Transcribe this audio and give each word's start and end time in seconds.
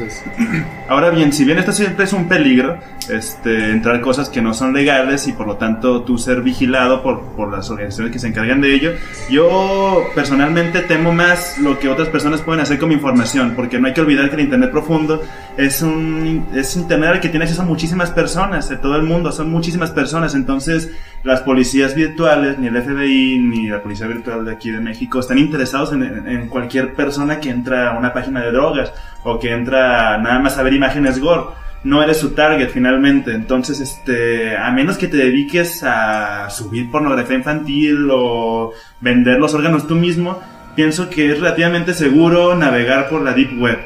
Ahora 0.88 1.10
bien, 1.10 1.32
si 1.32 1.44
bien 1.44 1.58
esto 1.58 1.72
siempre 1.72 2.04
es 2.04 2.12
un 2.12 2.28
peligro, 2.28 2.78
este, 3.08 3.70
entrar 3.70 4.00
cosas 4.00 4.28
que 4.28 4.40
no 4.40 4.54
son 4.54 4.72
legales 4.72 5.26
y 5.26 5.32
por 5.32 5.46
lo 5.46 5.56
tanto 5.56 6.02
tú 6.02 6.18
ser 6.18 6.42
vigilado 6.42 7.02
por, 7.02 7.22
por 7.36 7.50
las 7.50 7.70
organizaciones 7.70 8.12
que 8.12 8.18
se 8.18 8.28
encargan 8.28 8.60
de 8.60 8.74
ello, 8.74 8.92
yo 9.30 10.04
personalmente 10.14 10.80
temo 10.80 11.12
más 11.12 11.58
lo 11.58 11.78
que 11.78 11.88
otras 11.88 12.08
personas 12.08 12.40
pueden 12.40 12.60
hacer 12.62 12.78
con 12.78 12.88
mi 12.88 12.94
información, 12.94 13.54
porque 13.54 13.78
no 13.78 13.86
hay 13.86 13.94
que 13.94 14.00
olvidar 14.00 14.28
que 14.28 14.36
el 14.36 14.42
Internet 14.42 14.70
profundo 14.70 15.22
es 15.58 15.82
un 15.82 16.46
es 16.54 16.74
Internet 16.76 17.10
al 17.10 17.20
que 17.20 17.28
tiene 17.28 17.44
acceso 17.44 17.62
muchísimas 17.64 18.10
personas 18.12 18.68
de 18.70 18.76
todo 18.76 18.96
el 18.96 19.02
mundo, 19.02 19.30
son 19.32 19.50
muchísimas 19.50 19.90
personas, 19.90 20.34
entonces 20.34 20.90
las 21.24 21.40
policías 21.42 21.94
virtuales, 21.94 22.58
ni 22.58 22.68
el 22.68 22.80
FBI, 22.80 23.38
ni 23.40 23.68
la 23.68 23.82
policía 23.82 24.06
virtual 24.06 24.44
de 24.44 24.52
aquí 24.52 24.70
de 24.70 24.80
México 24.80 25.18
están 25.20 25.36
interesados 25.38 25.92
en, 25.92 26.02
en- 26.04 26.28
en 26.28 26.48
cualquier 26.48 26.94
persona 26.94 27.40
que 27.40 27.50
entra 27.50 27.90
a 27.90 27.98
una 27.98 28.12
página 28.14 28.40
de 28.40 28.52
drogas 28.52 28.92
o 29.24 29.38
que 29.38 29.50
entra 29.52 30.16
nada 30.18 30.38
más 30.38 30.56
a 30.56 30.62
ver 30.62 30.72
imágenes 30.72 31.18
gore. 31.20 31.42
No 31.84 32.02
eres 32.02 32.16
su 32.18 32.30
target 32.30 32.70
finalmente, 32.70 33.32
entonces 33.32 33.78
este, 33.80 34.56
a 34.56 34.70
menos 34.72 34.96
que 34.98 35.06
te 35.06 35.16
dediques 35.16 35.82
a 35.84 36.50
subir 36.50 36.90
pornografía 36.90 37.36
infantil 37.36 38.08
o 38.10 38.72
vender 39.00 39.38
los 39.38 39.54
órganos 39.54 39.86
tú 39.86 39.94
mismo, 39.94 40.40
pienso 40.74 41.08
que 41.10 41.30
es 41.32 41.38
relativamente 41.40 41.94
seguro 41.94 42.54
navegar 42.56 43.08
por 43.08 43.22
la 43.22 43.32
deep 43.32 43.60
web, 43.60 43.78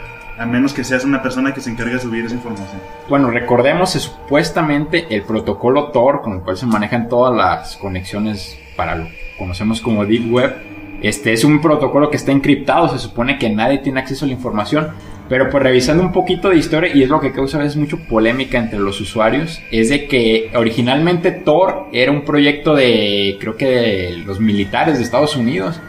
a 0.42 0.46
menos 0.46 0.74
que 0.74 0.82
seas 0.82 1.04
una 1.04 1.22
persona 1.22 1.54
que 1.54 1.60
se 1.60 1.70
encargue 1.70 1.94
de 1.94 2.00
subir 2.00 2.24
esa 2.24 2.34
información. 2.34 2.80
Bueno, 3.08 3.30
recordemos 3.30 3.92
que 3.92 4.00
supuestamente 4.00 5.06
el 5.10 5.22
protocolo 5.22 5.92
Tor, 5.92 6.20
con 6.20 6.34
el 6.34 6.40
cual 6.40 6.56
se 6.56 6.66
manejan 6.66 7.08
todas 7.08 7.34
las 7.34 7.76
conexiones 7.76 8.58
para 8.76 8.96
lo 8.96 9.04
que 9.06 9.34
conocemos 9.38 9.80
como 9.80 10.04
Deep 10.04 10.32
Web, 10.32 10.54
este 11.00 11.32
es 11.32 11.44
un 11.44 11.60
protocolo 11.60 12.10
que 12.10 12.16
está 12.16 12.32
encriptado, 12.32 12.88
se 12.88 12.98
supone 12.98 13.38
que 13.38 13.50
nadie 13.50 13.78
tiene 13.78 14.00
acceso 14.00 14.24
a 14.24 14.28
la 14.28 14.34
información, 14.34 14.88
pero 15.28 15.48
pues 15.48 15.62
revisando 15.62 16.02
un 16.02 16.12
poquito 16.12 16.48
de 16.48 16.56
historia, 16.56 16.94
y 16.94 17.02
es 17.02 17.08
lo 17.08 17.20
que 17.20 17.32
causa 17.32 17.58
a 17.58 17.60
veces 17.60 17.76
mucho 17.76 17.98
polémica 18.08 18.58
entre 18.58 18.78
los 18.78 19.00
usuarios, 19.00 19.62
es 19.70 19.88
de 19.90 20.06
que 20.06 20.50
originalmente 20.54 21.30
Tor 21.30 21.86
era 21.92 22.10
un 22.10 22.24
proyecto 22.24 22.74
de, 22.74 23.36
creo 23.40 23.56
que 23.56 23.66
de 23.66 24.16
los 24.18 24.40
militares 24.40 24.98
de 24.98 25.04
Estados 25.04 25.36
Unidos, 25.36 25.80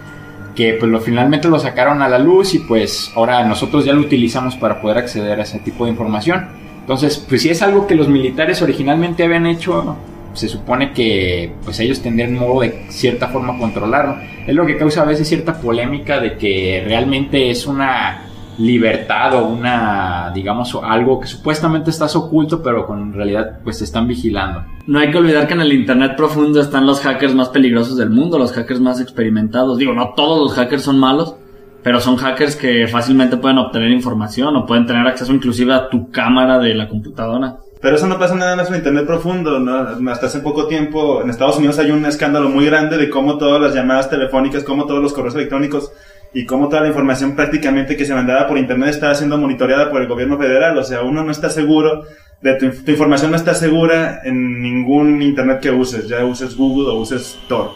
que 0.55 0.73
pues 0.73 0.91
lo, 0.91 0.99
finalmente 0.99 1.47
lo 1.47 1.59
sacaron 1.59 2.01
a 2.01 2.09
la 2.09 2.19
luz 2.19 2.53
y 2.53 2.59
pues 2.59 3.11
ahora 3.15 3.43
nosotros 3.45 3.85
ya 3.85 3.93
lo 3.93 4.01
utilizamos 4.01 4.55
para 4.55 4.81
poder 4.81 4.97
acceder 4.99 5.39
a 5.39 5.43
ese 5.43 5.59
tipo 5.59 5.85
de 5.85 5.91
información. 5.91 6.47
Entonces, 6.81 7.17
pues 7.17 7.41
si 7.41 7.49
es 7.49 7.61
algo 7.61 7.87
que 7.87 7.95
los 7.95 8.09
militares 8.09 8.61
originalmente 8.61 9.23
habían 9.23 9.45
hecho, 9.45 9.95
se 10.33 10.49
supone 10.49 10.91
que 10.91 11.53
pues 11.63 11.79
ellos 11.79 12.01
tendrían 12.01 12.33
modo 12.33 12.61
de 12.61 12.85
cierta 12.89 13.29
forma 13.29 13.57
controlarlo. 13.57 14.17
Es 14.45 14.53
lo 14.53 14.65
que 14.65 14.77
causa 14.77 15.01
a 15.01 15.05
veces 15.05 15.27
cierta 15.27 15.59
polémica 15.59 16.19
de 16.19 16.37
que 16.37 16.83
realmente 16.85 17.49
es 17.49 17.65
una 17.65 18.32
libertad 18.57 19.33
o 19.35 19.47
una, 19.47 20.31
digamos, 20.33 20.73
o 20.75 20.83
algo 20.83 21.19
que 21.19 21.27
supuestamente 21.27 21.89
estás 21.89 22.15
oculto, 22.15 22.61
pero 22.61 22.85
con 22.85 23.01
en 23.01 23.13
realidad 23.13 23.59
pues 23.63 23.79
te 23.79 23.83
están 23.83 24.07
vigilando. 24.07 24.63
No 24.87 24.99
hay 24.99 25.11
que 25.11 25.17
olvidar 25.17 25.47
que 25.47 25.53
en 25.53 25.61
el 25.61 25.73
Internet 25.73 26.15
profundo 26.15 26.59
están 26.59 26.85
los 26.85 26.99
hackers 27.01 27.33
más 27.33 27.49
peligrosos 27.49 27.97
del 27.97 28.09
mundo, 28.09 28.37
los 28.37 28.51
hackers 28.51 28.79
más 28.79 28.99
experimentados. 28.99 29.77
Digo, 29.77 29.93
no 29.93 30.13
todos 30.15 30.39
los 30.39 30.53
hackers 30.53 30.83
son 30.83 30.99
malos, 30.99 31.35
pero 31.83 31.99
son 31.99 32.15
hackers 32.15 32.55
que 32.55 32.87
fácilmente 32.87 33.37
pueden 33.37 33.57
obtener 33.57 33.91
información 33.91 34.55
o 34.55 34.65
pueden 34.65 34.85
tener 34.85 35.05
acceso 35.05 35.33
inclusive 35.33 35.73
a 35.73 35.89
tu 35.89 36.11
cámara 36.11 36.59
de 36.59 36.73
la 36.73 36.87
computadora. 36.87 37.57
Pero 37.81 37.97
eso 37.97 38.07
no 38.07 38.17
pasa 38.17 38.35
nada 38.35 38.55
más 38.55 38.69
en 38.69 38.75
Internet 38.75 39.05
profundo, 39.05 39.59
¿no? 39.59 40.09
Hasta 40.09 40.27
hace 40.27 40.39
poco 40.39 40.67
tiempo 40.67 41.21
en 41.21 41.29
Estados 41.29 41.57
Unidos 41.57 41.79
hay 41.79 41.91
un 41.91 42.05
escándalo 42.05 42.49
muy 42.49 42.65
grande 42.65 42.95
de 42.97 43.09
cómo 43.09 43.37
todas 43.37 43.61
las 43.61 43.75
llamadas 43.75 44.09
telefónicas, 44.09 44.63
cómo 44.63 44.85
todos 44.85 45.01
los 45.03 45.11
correos 45.11 45.35
electrónicos 45.35 45.91
y 46.33 46.45
cómo 46.45 46.67
toda 46.67 46.81
la 46.81 46.87
información 46.87 47.35
prácticamente 47.35 47.95
que 47.95 48.05
se 48.05 48.13
mandaba 48.13 48.47
por 48.47 48.57
Internet 48.57 48.89
estaba 48.89 49.15
siendo 49.15 49.37
monitoreada 49.37 49.91
por 49.91 50.01
el 50.01 50.07
gobierno 50.07 50.37
federal. 50.37 50.77
O 50.77 50.83
sea, 50.83 51.03
uno 51.03 51.23
no 51.23 51.31
está 51.31 51.49
seguro, 51.49 52.05
de 52.41 52.55
tu, 52.55 52.69
tu 52.83 52.91
información 52.91 53.31
no 53.31 53.37
está 53.37 53.53
segura 53.53 54.21
en 54.23 54.61
ningún 54.61 55.21
Internet 55.21 55.59
que 55.61 55.71
uses, 55.71 56.07
ya 56.07 56.25
uses 56.25 56.57
Google 56.57 56.89
o 56.91 56.95
uses 56.99 57.39
Tor. 57.47 57.71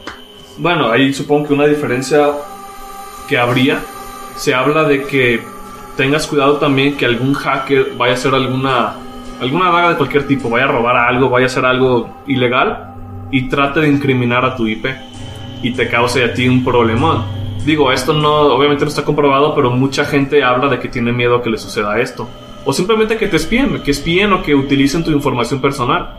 bueno, 0.58 0.92
ahí 0.92 1.14
supongo 1.14 1.48
que 1.48 1.54
una 1.54 1.68
diferencia 1.68 2.32
que 3.28 3.38
habría, 3.38 3.80
se 4.36 4.54
habla 4.54 4.84
de 4.84 5.04
que 5.04 5.42
tengas 5.96 6.28
cuidado 6.28 6.58
también 6.58 6.96
que 6.96 7.06
algún 7.06 7.34
hacker 7.34 7.94
vaya 7.98 8.14
a 8.14 8.16
hacer 8.16 8.34
alguna, 8.34 8.96
alguna 9.40 9.70
vaga 9.70 9.90
de 9.90 9.96
cualquier 9.96 10.28
tipo, 10.28 10.50
vaya 10.50 10.66
a 10.66 10.70
robar 10.70 10.96
algo, 10.96 11.30
vaya 11.30 11.46
a 11.46 11.48
hacer 11.48 11.66
algo 11.66 12.24
ilegal 12.28 12.94
y 13.32 13.50
trate 13.50 13.82
de 13.82 13.90
incriminar 13.90 14.46
a 14.46 14.56
tu 14.56 14.68
IP 14.68 14.86
y 15.62 15.72
te 15.74 15.88
cause 15.90 16.24
a 16.24 16.34
ti 16.34 16.48
un 16.48 16.64
problemón. 16.64 17.26
Digo, 17.66 17.92
esto 17.92 18.14
no, 18.14 18.42
obviamente 18.54 18.84
no 18.84 18.90
está 18.90 19.04
comprobado, 19.04 19.54
pero 19.56 19.72
mucha 19.72 20.06
gente 20.06 20.44
habla 20.44 20.70
de 20.70 20.80
que 20.80 20.88
tiene 20.88 21.12
miedo 21.12 21.36
a 21.36 21.44
que 21.44 21.50
le 21.50 21.58
suceda 21.58 22.00
esto. 22.00 22.28
O 22.66 22.74
simplemente 22.74 23.18
que 23.18 23.28
te 23.28 23.38
espíen, 23.38 23.82
que 23.84 23.92
espíen 23.92 24.34
o 24.34 24.44
que 24.44 24.56
utilicen 24.56 25.04
tu 25.04 25.12
información 25.12 25.62
personal. 25.62 26.16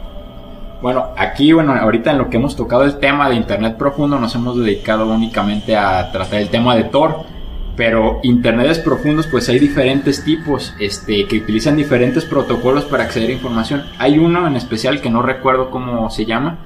Bueno, 0.81 1.09
aquí, 1.17 1.53
bueno, 1.53 1.75
ahorita 1.75 2.13
en 2.13 2.19
lo 2.19 2.31
que 2.31 2.37
hemos 2.37 2.57
tocado 2.57 2.85
el 2.85 2.99
tema 2.99 3.29
de 3.29 3.35
Internet 3.35 3.77
profundo, 3.77 4.19
nos 4.19 4.35
hemos 4.35 4.57
dedicado 4.59 5.07
únicamente 5.07 5.77
a 5.77 6.11
tratar 6.13 6.41
el 6.41 6.49
tema 6.49 6.77
de 6.77 6.85
Tor. 6.85 7.17
Pero 7.77 8.19
Internets 8.25 8.81
profundos, 8.81 9.29
pues 9.29 9.49
hay 9.49 9.61
diferentes 9.61 10.25
tipos, 10.25 10.75
este, 10.81 11.27
que 11.27 11.37
utilizan 11.37 11.77
diferentes 11.77 12.25
protocolos 12.25 12.85
para 12.85 13.05
acceder 13.05 13.31
a 13.31 13.35
información. 13.35 13.85
Hay 13.99 14.19
uno 14.19 14.49
en 14.49 14.57
especial 14.57 15.01
que 15.01 15.11
no 15.11 15.23
recuerdo 15.23 15.71
cómo 15.71 16.11
se 16.11 16.27
llama, 16.27 16.59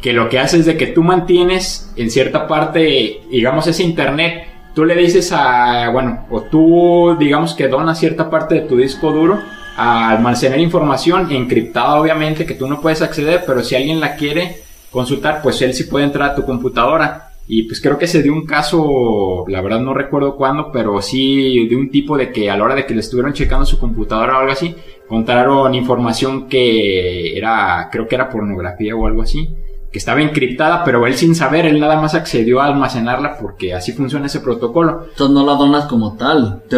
que 0.00 0.12
lo 0.12 0.28
que 0.28 0.38
hace 0.38 0.58
es 0.58 0.66
de 0.66 0.76
que 0.76 0.88
tú 0.88 1.02
mantienes 1.02 1.92
en 1.96 2.10
cierta 2.10 2.46
parte, 2.46 3.20
digamos, 3.30 3.66
ese 3.66 3.82
Internet, 3.82 4.46
tú 4.74 4.84
le 4.84 4.94
dices 4.94 5.32
a, 5.32 5.90
bueno, 5.90 6.26
o 6.30 6.42
tú, 6.42 7.16
digamos 7.18 7.54
que 7.54 7.68
donas 7.68 7.98
cierta 7.98 8.30
parte 8.30 8.54
de 8.54 8.60
tu 8.62 8.76
disco 8.76 9.10
duro 9.10 9.40
a 9.76 10.10
almacenar 10.10 10.58
información 10.60 11.30
encriptada 11.30 12.00
obviamente 12.00 12.46
que 12.46 12.54
tú 12.54 12.68
no 12.68 12.80
puedes 12.80 13.02
acceder, 13.02 13.44
pero 13.46 13.62
si 13.62 13.74
alguien 13.74 14.00
la 14.00 14.16
quiere 14.16 14.56
consultar, 14.90 15.40
pues 15.42 15.60
él 15.62 15.74
sí 15.74 15.84
puede 15.84 16.04
entrar 16.04 16.30
a 16.30 16.34
tu 16.34 16.44
computadora. 16.44 17.24
Y 17.50 17.62
pues 17.62 17.80
creo 17.80 17.96
que 17.96 18.06
se 18.06 18.22
dio 18.22 18.34
un 18.34 18.44
caso, 18.44 19.46
la 19.48 19.62
verdad 19.62 19.80
no 19.80 19.94
recuerdo 19.94 20.36
cuándo, 20.36 20.70
pero 20.70 21.00
sí 21.00 21.66
de 21.66 21.76
un 21.76 21.90
tipo 21.90 22.16
de 22.16 22.30
que 22.30 22.50
a 22.50 22.56
la 22.56 22.64
hora 22.64 22.74
de 22.74 22.84
que 22.84 22.92
le 22.92 23.00
estuvieron 23.00 23.32
checando 23.32 23.64
su 23.64 23.78
computadora 23.78 24.36
o 24.36 24.40
algo 24.40 24.52
así, 24.52 24.74
encontraron 25.04 25.74
información 25.74 26.46
que 26.46 27.38
era, 27.38 27.88
creo 27.90 28.06
que 28.06 28.16
era 28.16 28.28
pornografía 28.28 28.94
o 28.94 29.06
algo 29.06 29.22
así, 29.22 29.48
que 29.92 29.98
estaba 29.98 30.20
encriptada, 30.20 30.84
pero 30.84 31.06
él 31.06 31.14
sin 31.14 31.34
saber, 31.34 31.64
él 31.66 31.80
nada 31.80 32.00
más 32.00 32.14
accedió 32.14 32.60
a 32.60 32.66
almacenarla 32.66 33.38
porque 33.40 33.74
así 33.74 33.92
funciona 33.92 34.26
ese 34.26 34.40
protocolo. 34.40 35.04
Entonces 35.10 35.34
no 35.34 35.46
la 35.46 35.54
donas 35.54 35.86
como 35.86 36.16
tal, 36.16 36.62
te, 36.68 36.76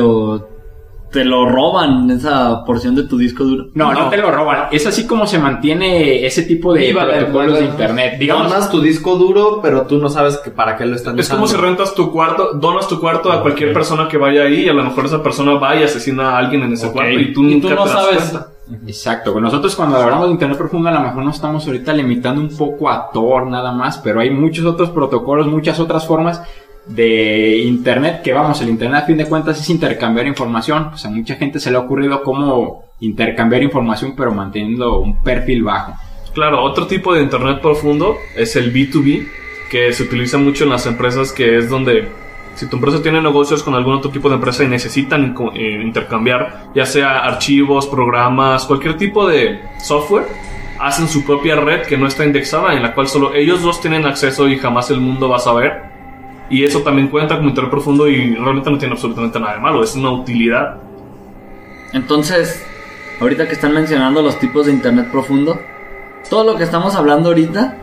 te 1.11 1.25
lo 1.25 1.45
roban 1.49 2.09
esa 2.09 2.65
porción 2.65 2.95
de 2.95 3.03
tu 3.03 3.19
disco 3.19 3.43
duro. 3.43 3.67
No, 3.75 3.93
no, 3.93 4.09
te 4.11 4.17
lo 4.17 4.31
roban. 4.31 4.67
Es 4.71 4.87
así 4.87 5.09
como 5.09 5.27
se 5.27 5.41
mantiene 5.41 6.25
ese 6.25 6.45
tipo 6.45 6.73
de 6.73 6.93
vale, 6.93 7.15
protocolos 7.17 7.53
vale. 7.55 7.65
de 7.65 7.71
internet. 7.73 8.15
Digamos, 8.21 8.49
Donas 8.49 8.71
tu 8.71 8.81
disco 8.81 9.17
duro, 9.17 9.59
pero 9.61 9.83
tú 9.89 9.99
no 9.99 10.09
sabes 10.09 10.37
que 10.37 10.53
para 10.53 10.77
qué 10.77 10.87
lo 10.87 10.95
están 10.95 11.19
Es 11.19 11.29
como 11.29 11.49
si 11.49 11.55
usando. 11.55 11.67
rentas 11.67 11.95
tu 11.97 12.13
cuarto, 12.13 12.53
donas 12.55 12.87
tu 12.87 13.01
cuarto 13.01 13.33
a 13.33 13.43
cualquier 13.43 13.73
persona 13.73 14.07
que 14.07 14.19
vaya 14.19 14.43
ahí 14.45 14.67
y 14.67 14.69
a 14.69 14.73
lo 14.73 14.85
mejor 14.85 15.07
esa 15.07 15.21
persona 15.21 15.55
va 15.55 15.75
y 15.75 15.83
asesina 15.83 16.31
a 16.31 16.39
alguien 16.39 16.63
en 16.63 16.75
ese 16.75 16.93
cuarto 16.93 17.11
y 17.19 17.33
tú 17.33 17.43
Y 17.43 17.55
nunca 17.57 17.69
tú 17.71 17.75
no 17.75 17.83
te 17.83 17.91
das 17.91 17.99
sabes. 18.05 18.17
cuenta. 18.31 18.47
Exacto, 18.87 19.33
pues 19.33 19.43
nosotros 19.43 19.75
cuando 19.75 19.97
hablamos 19.97 20.27
de 20.27 20.33
Internet 20.33 20.59
profundo 20.59 20.89
a 20.89 20.93
lo 20.93 21.01
mejor 21.01 21.25
nos 21.25 21.37
estamos 21.37 21.67
ahorita 21.67 21.93
limitando 21.93 22.41
un 22.41 22.57
poco 22.57 22.89
a 22.89 23.11
Tor 23.11 23.47
nada 23.47 23.73
más, 23.73 23.99
pero 23.99 24.21
hay 24.21 24.31
muchos 24.31 24.65
otros 24.65 24.91
protocolos, 24.91 25.47
muchas 25.47 25.81
otras 25.81 26.07
formas 26.07 26.43
de 26.87 27.59
Internet 27.59 28.23
que 28.23 28.33
vamos, 28.33 28.61
el 28.61 28.69
Internet 28.69 29.03
a 29.03 29.07
fin 29.07 29.17
de 29.17 29.27
cuentas 29.27 29.61
es 29.61 29.71
intercambiar 29.71 30.27
información, 30.27 30.91
pues 30.91 31.05
a 31.05 31.11
mucha 31.11 31.35
gente 31.37 31.61
se 31.61 31.71
le 31.71 31.77
ha 31.77 31.81
ocurrido 31.81 32.23
cómo 32.23 32.85
intercambiar 33.01 33.63
información 33.63 34.15
pero 34.17 34.33
manteniendo 34.33 35.01
un 35.01 35.23
perfil 35.23 35.65
bajo. 35.65 35.95
Claro, 36.33 36.63
otro 36.63 36.87
tipo 36.87 37.15
de 37.15 37.23
Internet 37.23 37.61
profundo 37.61 38.17
es 38.37 38.55
el 38.57 38.73
B2B, 38.73 39.27
que 39.71 39.93
se 39.93 40.05
utiliza 40.05 40.39
mucho 40.39 40.65
en 40.65 40.71
las 40.71 40.87
empresas, 40.87 41.33
que 41.33 41.59
es 41.59 41.69
donde 41.69 42.09
si 42.55 42.67
tu 42.67 42.77
empresa 42.77 43.03
tiene 43.03 43.23
negocios 43.23 43.63
con 43.63 43.75
algún 43.75 43.95
otro 43.95 44.11
tipo 44.11 44.29
de 44.29 44.35
empresa 44.35 44.65
y 44.65 44.69
necesitan 44.69 45.35
eh, 45.55 45.81
intercambiar, 45.83 46.71
ya 46.75 46.85
sea 46.85 47.21
archivos, 47.21 47.87
programas, 47.87 48.65
cualquier 48.67 48.97
tipo 48.97 49.27
de 49.27 49.61
software, 49.79 50.27
hacen 50.79 51.09
su 51.09 51.25
propia 51.25 51.57
red 51.57 51.83
que 51.83 51.97
no 51.97 52.07
está 52.07 52.25
indexada, 52.25 52.75
en 52.75 52.83
la 52.83 52.95
cual 52.95 53.09
solo 53.09 53.35
ellos 53.35 53.63
dos 53.63 53.81
tienen 53.81 54.07
acceso 54.07 54.49
y 54.49 54.59
jamás 54.59 54.91
el 54.91 55.01
mundo 55.01 55.29
va 55.29 55.37
a 55.37 55.41
saber. 55.41 55.91
Y 56.49 56.65
eso 56.65 56.81
también 56.81 57.09
cuenta 57.09 57.37
como 57.37 57.49
Internet 57.49 57.71
profundo 57.71 58.09
y 58.09 58.35
realmente 58.35 58.71
no 58.71 58.79
tiene 58.79 58.95
absolutamente 58.95 59.39
nada 59.39 59.55
de 59.55 59.61
malo, 59.61 59.85
es 59.85 59.95
una 59.95 60.11
utilidad. 60.11 60.79
Entonces, 61.93 62.65
ahorita 63.21 63.47
que 63.47 63.55
están 63.55 63.73
mencionando 63.73 64.23
los 64.23 64.39
tipos 64.39 64.67
de 64.67 64.73
Internet 64.73 65.11
profundo, 65.11 65.61
todo 66.29 66.45
lo 66.45 66.57
que 66.57 66.65
estamos 66.65 66.95
hablando 66.95 67.29
ahorita 67.29 67.77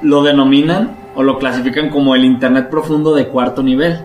lo 0.00 0.22
denominan 0.22 1.01
o 1.14 1.22
lo 1.22 1.38
clasifican 1.38 1.90
como 1.90 2.14
el 2.14 2.24
Internet 2.24 2.68
profundo 2.70 3.14
de 3.14 3.28
cuarto 3.28 3.62
nivel. 3.62 4.04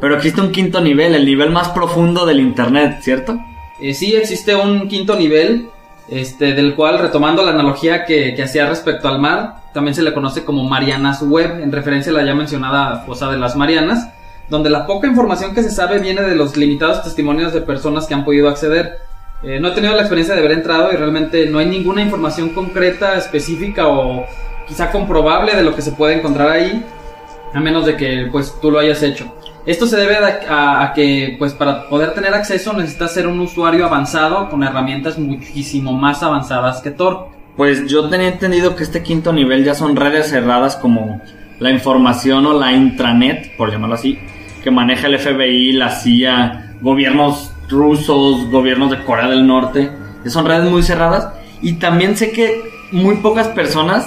Pero 0.00 0.16
existe 0.16 0.40
un 0.40 0.52
quinto 0.52 0.80
nivel, 0.80 1.14
el 1.14 1.24
nivel 1.24 1.50
más 1.50 1.70
profundo 1.70 2.26
del 2.26 2.40
Internet, 2.40 2.98
¿cierto? 3.00 3.38
Eh, 3.80 3.94
sí 3.94 4.14
existe 4.14 4.54
un 4.54 4.88
quinto 4.88 5.16
nivel, 5.16 5.68
este, 6.08 6.52
del 6.54 6.74
cual, 6.74 6.98
retomando 6.98 7.42
la 7.42 7.50
analogía 7.52 8.04
que, 8.04 8.40
hacía 8.42 8.66
respecto 8.66 9.08
al 9.08 9.20
mar, 9.20 9.62
también 9.72 9.94
se 9.94 10.02
le 10.02 10.14
conoce 10.14 10.44
como 10.44 10.64
Marianas 10.64 11.22
Web, 11.22 11.60
en 11.62 11.72
referencia 11.72 12.12
a 12.12 12.14
la 12.14 12.24
ya 12.24 12.34
mencionada 12.34 13.00
fosa 13.04 13.30
de 13.30 13.38
las 13.38 13.56
Marianas, 13.56 14.08
donde 14.48 14.70
la 14.70 14.86
poca 14.86 15.06
información 15.06 15.54
que 15.54 15.62
se 15.62 15.70
sabe 15.70 15.98
viene 15.98 16.22
de 16.22 16.36
los 16.36 16.56
limitados 16.56 17.02
testimonios 17.02 17.52
de 17.52 17.62
personas 17.62 18.06
que 18.06 18.14
han 18.14 18.24
podido 18.24 18.48
acceder. 18.48 18.98
Eh, 19.42 19.60
no 19.60 19.68
he 19.68 19.72
tenido 19.72 19.94
la 19.94 20.02
experiencia 20.02 20.34
de 20.34 20.40
haber 20.40 20.52
entrado 20.52 20.92
y 20.92 20.96
realmente 20.96 21.46
no 21.46 21.58
hay 21.58 21.66
ninguna 21.66 22.02
información 22.02 22.50
concreta, 22.50 23.18
específica 23.18 23.88
o 23.88 24.24
quizá 24.66 24.90
comprobable 24.90 25.54
de 25.54 25.62
lo 25.62 25.74
que 25.74 25.82
se 25.82 25.92
puede 25.92 26.14
encontrar 26.18 26.50
ahí, 26.50 26.84
a 27.54 27.60
menos 27.60 27.86
de 27.86 27.96
que 27.96 28.28
pues 28.30 28.54
tú 28.60 28.70
lo 28.70 28.78
hayas 28.78 29.02
hecho. 29.02 29.32
Esto 29.64 29.86
se 29.86 29.96
debe 29.96 30.16
a, 30.16 30.40
a- 30.48 30.84
a 30.84 30.92
que 30.92 31.34
pues 31.38 31.52
para 31.54 31.88
poder 31.88 32.14
tener 32.14 32.34
acceso 32.34 32.72
necesitas 32.72 33.12
ser 33.12 33.26
un 33.26 33.40
usuario 33.40 33.84
avanzado 33.86 34.48
con 34.48 34.62
herramientas 34.62 35.18
muchísimo 35.18 35.92
más 35.92 36.22
avanzadas 36.22 36.80
que 36.80 36.90
Tor. 36.92 37.28
Pues 37.56 37.86
yo 37.88 38.08
tenía 38.08 38.28
entendido 38.28 38.76
que 38.76 38.82
este 38.82 39.02
quinto 39.02 39.32
nivel 39.32 39.64
ya 39.64 39.74
son 39.74 39.96
redes 39.96 40.28
cerradas 40.28 40.76
como 40.76 41.20
la 41.58 41.70
información 41.70 42.44
o 42.46 42.52
la 42.58 42.72
intranet, 42.72 43.56
por 43.56 43.72
llamarlo 43.72 43.94
así, 43.94 44.18
que 44.62 44.70
maneja 44.70 45.06
el 45.06 45.18
FBI, 45.18 45.72
la 45.72 45.90
CIA, 45.90 46.74
gobiernos 46.82 47.50
rusos, 47.68 48.50
gobiernos 48.50 48.90
de 48.90 49.02
Corea 49.04 49.26
del 49.28 49.46
Norte, 49.46 49.90
son 50.26 50.44
redes 50.44 50.70
muy 50.70 50.82
cerradas. 50.82 51.28
Y 51.62 51.74
también 51.74 52.16
sé 52.16 52.30
que 52.30 52.60
muy 52.92 53.16
pocas 53.16 53.48
personas, 53.48 54.06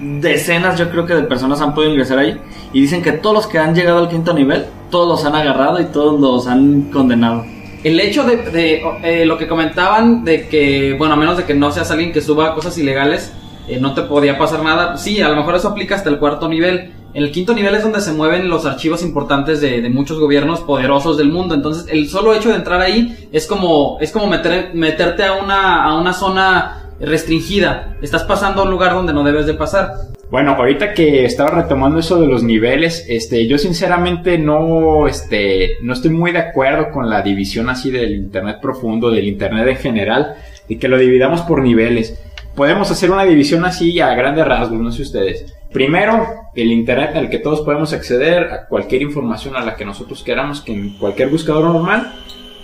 decenas 0.00 0.78
yo 0.78 0.90
creo 0.90 1.06
que 1.06 1.14
de 1.14 1.22
personas 1.22 1.60
han 1.60 1.74
podido 1.74 1.92
ingresar 1.92 2.18
ahí 2.18 2.40
y 2.72 2.80
dicen 2.80 3.02
que 3.02 3.12
todos 3.12 3.34
los 3.34 3.46
que 3.46 3.58
han 3.58 3.74
llegado 3.74 3.98
al 3.98 4.08
quinto 4.08 4.32
nivel, 4.32 4.66
todos 4.90 5.08
los 5.08 5.24
han 5.24 5.34
agarrado 5.34 5.80
y 5.80 5.86
todos 5.86 6.20
los 6.20 6.46
han 6.46 6.90
condenado. 6.90 7.44
El 7.82 7.98
hecho 7.98 8.24
de, 8.24 8.36
de, 8.36 8.82
eh, 9.02 9.24
lo 9.24 9.38
que 9.38 9.48
comentaban 9.48 10.24
de 10.24 10.48
que, 10.48 10.94
bueno, 10.98 11.14
a 11.14 11.16
menos 11.16 11.36
de 11.36 11.44
que 11.44 11.54
no 11.54 11.70
seas 11.72 11.90
alguien 11.90 12.12
que 12.12 12.20
suba 12.20 12.54
cosas 12.54 12.76
ilegales, 12.76 13.32
eh, 13.68 13.78
no 13.80 13.94
te 13.94 14.02
podía 14.02 14.36
pasar 14.36 14.62
nada. 14.62 14.98
Sí, 14.98 15.22
a 15.22 15.28
lo 15.28 15.36
mejor 15.36 15.54
eso 15.54 15.68
aplica 15.68 15.94
hasta 15.94 16.10
el 16.10 16.18
cuarto 16.18 16.46
nivel. 16.46 16.92
El 17.14 17.32
quinto 17.32 17.54
nivel 17.54 17.74
es 17.74 17.82
donde 17.82 18.00
se 18.00 18.12
mueven 18.12 18.50
los 18.50 18.66
archivos 18.66 19.02
importantes 19.02 19.60
de, 19.60 19.80
de 19.80 19.88
muchos 19.88 20.20
gobiernos 20.20 20.60
poderosos 20.60 21.16
del 21.16 21.30
mundo. 21.30 21.54
Entonces, 21.54 21.86
el 21.90 22.08
solo 22.08 22.34
hecho 22.34 22.50
de 22.50 22.56
entrar 22.56 22.80
ahí 22.80 23.28
es 23.32 23.46
como, 23.46 23.96
es 24.00 24.12
como 24.12 24.26
meter, 24.26 24.72
meterte 24.74 25.24
a 25.24 25.32
una, 25.32 25.82
a 25.84 25.98
una 25.98 26.12
zona 26.12 26.79
restringida. 27.00 27.96
Estás 28.02 28.24
pasando 28.24 28.60
a 28.60 28.64
un 28.64 28.70
lugar 28.70 28.92
donde 28.92 29.12
no 29.12 29.24
debes 29.24 29.46
de 29.46 29.54
pasar. 29.54 29.92
Bueno, 30.30 30.52
ahorita 30.52 30.94
que 30.94 31.24
estaba 31.24 31.50
retomando 31.62 31.98
eso 31.98 32.20
de 32.20 32.28
los 32.28 32.44
niveles, 32.44 33.04
este, 33.08 33.48
yo 33.48 33.58
sinceramente 33.58 34.38
no, 34.38 35.08
este, 35.08 35.78
no 35.82 35.92
estoy 35.92 36.12
muy 36.12 36.30
de 36.30 36.38
acuerdo 36.38 36.90
con 36.92 37.10
la 37.10 37.20
división 37.20 37.68
así 37.68 37.90
del 37.90 38.14
internet 38.14 38.58
profundo, 38.62 39.10
del 39.10 39.26
internet 39.26 39.66
en 39.66 39.76
general, 39.76 40.34
y 40.68 40.76
que 40.76 40.86
lo 40.86 40.98
dividamos 40.98 41.40
por 41.42 41.62
niveles. 41.62 42.22
Podemos 42.54 42.90
hacer 42.90 43.10
una 43.10 43.24
división 43.24 43.64
así 43.64 43.98
a 44.00 44.14
grandes 44.14 44.46
rasgos, 44.46 44.78
no 44.78 44.92
sé 44.92 45.02
ustedes. 45.02 45.52
Primero, 45.72 46.26
el 46.54 46.70
internet 46.70 47.10
al 47.14 47.28
que 47.28 47.38
todos 47.38 47.62
podemos 47.62 47.92
acceder 47.92 48.52
a 48.52 48.66
cualquier 48.66 49.02
información 49.02 49.56
a 49.56 49.64
la 49.64 49.74
que 49.74 49.84
nosotros 49.84 50.22
queramos, 50.22 50.60
que 50.60 50.72
en 50.72 50.90
cualquier 50.90 51.28
buscador 51.28 51.64
normal. 51.64 52.12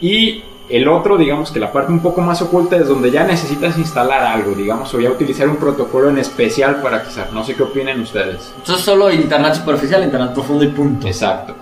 Y 0.01 0.43
el 0.69 0.89
otro, 0.89 1.17
digamos 1.17 1.51
que 1.53 1.61
la 1.61 1.71
parte 1.73 1.93
un 1.93 2.01
poco 2.01 2.21
más 2.21 2.43
oculta 2.43 2.77
es 2.77 2.89
donde 2.89 3.11
ya 3.11 3.25
necesitas 3.25 3.79
instalar 3.79 4.23
algo, 4.25 4.53
digamos, 4.53 4.93
o 4.95 5.01
ya 5.01 5.11
utilizar 5.11 5.49
un 5.49 5.57
protocolo 5.57 6.09
en 6.11 6.19
especial 6.19 6.77
para 6.83 6.97
accesar. 6.97 7.33
No 7.33 7.45
sé 7.45 7.55
qué 7.55 7.63
opinen 7.63 8.01
ustedes. 8.01 8.53
Entonces 8.57 8.85
solo 8.85 9.11
internet 9.11 9.55
superficial, 9.55 10.03
internet 10.03 10.33
profundo 10.35 10.65
y 10.65 10.69
punto. 10.69 11.07
Exacto. 11.07 11.55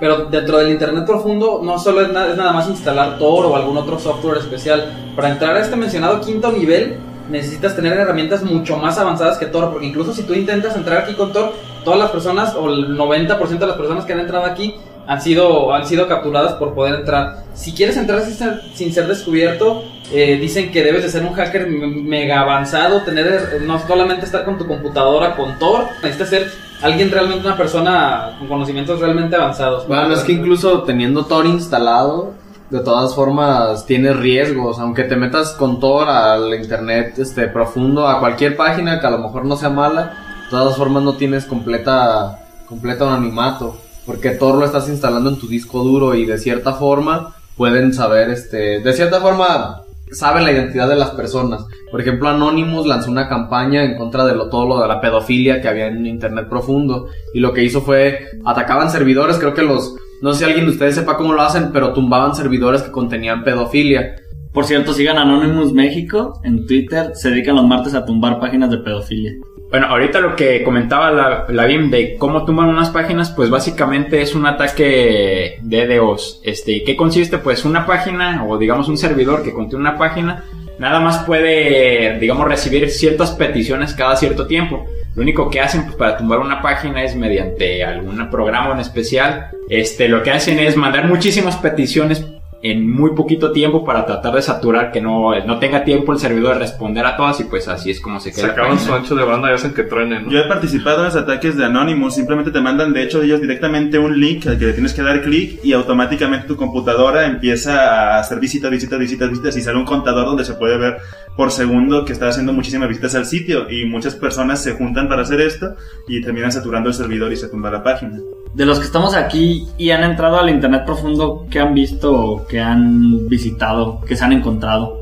Pero 0.00 0.24
dentro 0.24 0.58
del 0.58 0.70
Internet 0.70 1.06
profundo 1.06 1.60
no 1.62 1.78
solo 1.78 2.00
es, 2.00 2.10
na- 2.12 2.26
es 2.26 2.36
nada 2.36 2.52
más 2.52 2.68
instalar 2.68 3.18
Tor 3.18 3.46
o 3.46 3.54
algún 3.54 3.76
otro 3.76 3.98
software 4.00 4.38
especial. 4.38 5.12
Para 5.14 5.30
entrar 5.30 5.54
a 5.54 5.60
este 5.60 5.76
mencionado 5.76 6.20
quinto 6.20 6.50
nivel 6.50 6.98
necesitas 7.30 7.76
tener 7.76 7.92
herramientas 7.92 8.42
mucho 8.42 8.76
más 8.78 8.98
avanzadas 8.98 9.38
que 9.38 9.46
Tor, 9.46 9.70
porque 9.70 9.86
incluso 9.86 10.12
si 10.12 10.24
tú 10.24 10.34
intentas 10.34 10.74
entrar 10.74 10.98
aquí 11.04 11.14
con 11.14 11.32
Tor, 11.32 11.52
todas 11.84 12.00
las 12.00 12.10
personas 12.10 12.56
o 12.56 12.68
el 12.68 12.96
90% 12.98 13.58
de 13.58 13.66
las 13.66 13.76
personas 13.76 14.04
que 14.04 14.12
han 14.12 14.18
entrado 14.20 14.44
aquí 14.44 14.74
han 15.06 15.20
sido, 15.20 15.72
han 15.74 15.86
sido 15.86 16.06
capturadas 16.08 16.54
por 16.54 16.74
poder 16.74 16.96
entrar. 17.00 17.44
Si 17.54 17.72
quieres 17.72 17.96
entrar 17.96 18.22
sin 18.22 18.34
ser, 18.34 18.60
sin 18.74 18.92
ser 18.92 19.06
descubierto, 19.08 19.84
eh, 20.12 20.36
dicen 20.40 20.70
que 20.70 20.82
debes 20.82 21.02
de 21.02 21.08
ser 21.10 21.22
un 21.24 21.32
hacker 21.32 21.66
me- 21.68 21.86
mega 21.86 22.40
avanzado, 22.40 23.02
tener 23.02 23.26
eh, 23.26 23.62
no 23.66 23.78
solamente 23.86 24.24
estar 24.26 24.44
con 24.44 24.58
tu 24.58 24.66
computadora 24.66 25.36
con 25.36 25.58
Tor, 25.58 25.86
necesitas 26.02 26.28
ser 26.28 26.50
alguien 26.82 27.10
realmente, 27.10 27.46
una 27.46 27.56
persona 27.56 28.36
con 28.38 28.48
conocimientos 28.48 29.00
realmente 29.00 29.36
avanzados. 29.36 29.86
Bueno, 29.86 30.12
es 30.12 30.20
que 30.20 30.32
incluso 30.32 30.82
teniendo 30.82 31.24
Tor 31.26 31.46
instalado, 31.46 32.34
de 32.70 32.80
todas 32.80 33.14
formas 33.14 33.84
tienes 33.86 34.16
riesgos, 34.16 34.78
aunque 34.78 35.04
te 35.04 35.14
metas 35.16 35.52
con 35.52 35.78
Tor 35.78 36.08
al 36.08 36.54
internet 36.54 37.18
este 37.18 37.46
profundo, 37.48 38.08
a 38.08 38.18
cualquier 38.18 38.56
página 38.56 38.98
que 39.00 39.06
a 39.06 39.10
lo 39.10 39.18
mejor 39.18 39.44
no 39.44 39.56
sea 39.56 39.68
mala, 39.68 40.14
de 40.44 40.50
todas 40.50 40.76
formas 40.76 41.02
no 41.02 41.14
tienes 41.14 41.44
completa 41.44 42.38
completo 42.68 43.06
anonimato, 43.08 43.76
porque 44.06 44.30
Tor 44.30 44.56
lo 44.56 44.64
estás 44.64 44.88
instalando 44.88 45.30
en 45.30 45.38
tu 45.38 45.48
disco 45.48 45.82
duro 45.82 46.14
y 46.14 46.24
de 46.24 46.38
cierta 46.38 46.74
forma 46.74 47.34
pueden 47.56 47.92
saber 47.92 48.30
este, 48.30 48.80
de 48.80 48.92
cierta 48.92 49.20
forma 49.20 49.82
saben 50.12 50.44
la 50.44 50.52
identidad 50.52 50.88
de 50.88 50.96
las 50.96 51.10
personas. 51.10 51.64
Por 51.90 52.00
ejemplo, 52.00 52.28
Anonymous 52.28 52.86
lanzó 52.86 53.10
una 53.10 53.28
campaña 53.28 53.82
en 53.84 53.96
contra 53.96 54.24
de 54.24 54.34
lo, 54.34 54.48
todo 54.48 54.66
lo 54.66 54.80
de 54.80 54.88
la 54.88 55.00
pedofilia 55.00 55.60
que 55.60 55.68
había 55.68 55.86
en 55.86 56.06
Internet 56.06 56.48
profundo. 56.48 57.08
Y 57.34 57.40
lo 57.40 57.52
que 57.52 57.64
hizo 57.64 57.80
fue, 57.80 58.26
atacaban 58.44 58.90
servidores, 58.90 59.38
creo 59.38 59.54
que 59.54 59.62
los, 59.62 59.96
no 60.20 60.32
sé 60.32 60.40
si 60.40 60.44
alguien 60.44 60.66
de 60.66 60.72
ustedes 60.72 60.94
sepa 60.94 61.16
cómo 61.16 61.32
lo 61.32 61.42
hacen, 61.42 61.70
pero 61.72 61.92
tumbaban 61.92 62.34
servidores 62.34 62.82
que 62.82 62.90
contenían 62.90 63.42
pedofilia. 63.42 64.16
Por 64.52 64.66
cierto, 64.66 64.92
sigan 64.92 65.16
Anonymous 65.16 65.72
México 65.72 66.40
en 66.44 66.66
Twitter. 66.66 67.12
Se 67.14 67.30
dedican 67.30 67.56
los 67.56 67.66
martes 67.66 67.94
a 67.94 68.04
tumbar 68.04 68.38
páginas 68.38 68.70
de 68.70 68.78
pedofilia. 68.78 69.32
Bueno, 69.72 69.86
ahorita 69.86 70.20
lo 70.20 70.36
que 70.36 70.62
comentaba 70.62 71.10
la, 71.10 71.46
la 71.48 71.64
BIM 71.64 71.90
de 71.90 72.16
cómo 72.18 72.44
tumban 72.44 72.68
unas 72.68 72.90
páginas, 72.90 73.30
pues 73.30 73.48
básicamente 73.48 74.20
es 74.20 74.34
un 74.34 74.44
ataque 74.44 75.56
de 75.62 75.86
DDoS. 75.86 76.42
Este, 76.44 76.84
¿qué 76.84 76.94
consiste? 76.94 77.38
Pues 77.38 77.64
una 77.64 77.86
página 77.86 78.44
o 78.44 78.58
digamos 78.58 78.90
un 78.90 78.98
servidor 78.98 79.42
que 79.42 79.54
contiene 79.54 79.80
una 79.80 79.96
página, 79.96 80.44
nada 80.78 81.00
más 81.00 81.24
puede, 81.24 82.18
digamos, 82.18 82.46
recibir 82.46 82.90
ciertas 82.90 83.30
peticiones 83.30 83.94
cada 83.94 84.14
cierto 84.16 84.46
tiempo. 84.46 84.84
Lo 85.14 85.22
único 85.22 85.48
que 85.48 85.62
hacen 85.62 85.84
pues, 85.84 85.96
para 85.96 86.18
tumbar 86.18 86.40
una 86.40 86.60
página 86.60 87.02
es 87.02 87.16
mediante 87.16 87.82
algún 87.82 88.28
programa 88.28 88.74
en 88.74 88.80
especial. 88.80 89.52
Este, 89.70 90.06
lo 90.06 90.22
que 90.22 90.32
hacen 90.32 90.58
es 90.58 90.76
mandar 90.76 91.08
muchísimas 91.08 91.56
peticiones 91.56 92.22
en 92.62 92.88
muy 92.88 93.12
poquito 93.14 93.50
tiempo 93.50 93.84
para 93.84 94.06
tratar 94.06 94.34
de 94.34 94.42
saturar 94.42 94.92
que 94.92 95.00
no, 95.00 95.34
no 95.44 95.58
tenga 95.58 95.82
tiempo 95.82 96.12
el 96.12 96.18
servidor 96.20 96.54
de 96.54 96.60
responder 96.60 97.04
a 97.04 97.16
todas 97.16 97.40
y 97.40 97.44
pues 97.44 97.66
así 97.66 97.90
es 97.90 98.00
como 98.00 98.20
se 98.20 98.32
queda. 98.32 98.46
la 98.46 98.52
acaban 98.52 98.78
su 98.78 98.94
ancho 98.94 99.16
de 99.16 99.24
banda 99.24 99.50
y 99.50 99.54
hacen 99.54 99.74
que 99.74 99.82
truenen, 99.82 100.24
¿no? 100.24 100.30
Yo 100.30 100.38
he 100.38 100.46
participado 100.46 100.98
en 100.98 101.06
los 101.06 101.16
ataques 101.16 101.56
de 101.56 101.64
Anonymous, 101.64 102.14
simplemente 102.14 102.52
te 102.52 102.60
mandan 102.60 102.92
de 102.92 103.02
hecho 103.02 103.20
ellos 103.20 103.40
directamente 103.40 103.98
un 103.98 104.18
link 104.18 104.46
al 104.46 104.60
que 104.60 104.66
le 104.66 104.72
tienes 104.74 104.94
que 104.94 105.02
dar 105.02 105.22
clic 105.22 105.58
y 105.64 105.72
automáticamente 105.72 106.46
tu 106.46 106.56
computadora 106.56 107.26
empieza 107.26 108.16
a 108.16 108.20
hacer 108.20 108.38
visitas, 108.38 108.70
visitas, 108.70 108.98
visitas, 108.98 109.28
visitas 109.28 109.56
y 109.56 109.60
sale 109.60 109.78
un 109.78 109.84
contador 109.84 110.26
donde 110.26 110.44
se 110.44 110.54
puede 110.54 110.78
ver 110.78 110.98
por 111.36 111.50
segundo 111.50 112.04
que 112.04 112.12
está 112.12 112.28
haciendo 112.28 112.52
muchísimas 112.52 112.88
visitas 112.88 113.16
al 113.16 113.26
sitio 113.26 113.68
y 113.70 113.86
muchas 113.86 114.14
personas 114.14 114.62
se 114.62 114.74
juntan 114.74 115.08
para 115.08 115.22
hacer 115.22 115.40
esto 115.40 115.74
y 116.06 116.20
terminan 116.20 116.52
saturando 116.52 116.90
el 116.90 116.94
servidor 116.94 117.32
y 117.32 117.36
se 117.36 117.48
tumba 117.48 117.72
la 117.72 117.82
página. 117.82 118.20
De 118.54 118.66
los 118.66 118.78
que 118.78 118.84
estamos 118.84 119.14
aquí 119.14 119.66
y 119.78 119.90
han 119.90 120.04
entrado 120.04 120.38
al 120.38 120.50
internet 120.50 120.82
profundo, 120.84 121.46
¿qué 121.50 121.58
han 121.58 121.72
visto 121.72 122.44
o 122.52 122.56
qué 122.56 122.60
han 122.60 123.28
visitado, 123.28 124.00
qué 124.06 124.14
se 124.14 124.24
han 124.24 124.32
encontrado? 124.32 124.98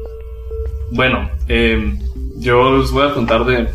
Bueno, 0.92 1.28
eh, 1.49 1.95
yo 2.38 2.78
les 2.78 2.92
voy 2.92 3.09
a 3.09 3.14
contar 3.14 3.45
de 3.45 3.69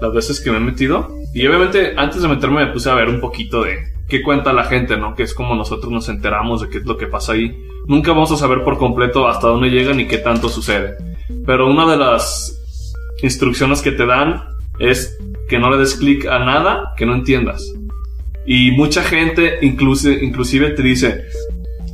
las 0.00 0.12
veces 0.12 0.40
que 0.40 0.50
me 0.50 0.58
he 0.58 0.60
metido. 0.60 1.08
Y 1.32 1.46
obviamente 1.46 1.94
antes 1.96 2.22
de 2.22 2.28
meterme 2.28 2.64
me 2.66 2.72
puse 2.72 2.90
a 2.90 2.94
ver 2.94 3.08
un 3.08 3.20
poquito 3.20 3.64
de 3.64 3.78
qué 4.08 4.22
cuenta 4.22 4.52
la 4.52 4.64
gente, 4.64 4.96
¿no? 4.96 5.14
Que 5.14 5.22
es 5.22 5.34
como 5.34 5.54
nosotros 5.54 5.90
nos 5.90 6.08
enteramos 6.08 6.60
de 6.60 6.68
qué 6.68 6.78
es 6.78 6.84
lo 6.84 6.96
que 6.96 7.06
pasa 7.06 7.32
ahí. 7.32 7.56
Nunca 7.86 8.12
vamos 8.12 8.30
a 8.32 8.36
saber 8.36 8.62
por 8.64 8.78
completo 8.78 9.26
hasta 9.26 9.48
dónde 9.48 9.70
llegan 9.70 9.98
y 10.00 10.06
qué 10.06 10.18
tanto 10.18 10.48
sucede. 10.48 10.96
Pero 11.46 11.68
una 11.68 11.90
de 11.90 11.96
las 11.96 12.62
instrucciones 13.22 13.82
que 13.82 13.92
te 13.92 14.06
dan 14.06 14.44
es 14.78 15.18
que 15.48 15.58
no 15.58 15.70
le 15.70 15.78
des 15.78 15.94
clic 15.94 16.26
a 16.26 16.38
nada 16.38 16.92
que 16.96 17.06
no 17.06 17.14
entiendas. 17.14 17.74
Y 18.46 18.72
mucha 18.72 19.02
gente 19.02 19.58
inclusive, 19.62 20.22
inclusive 20.22 20.70
te 20.70 20.82
dice, 20.82 21.24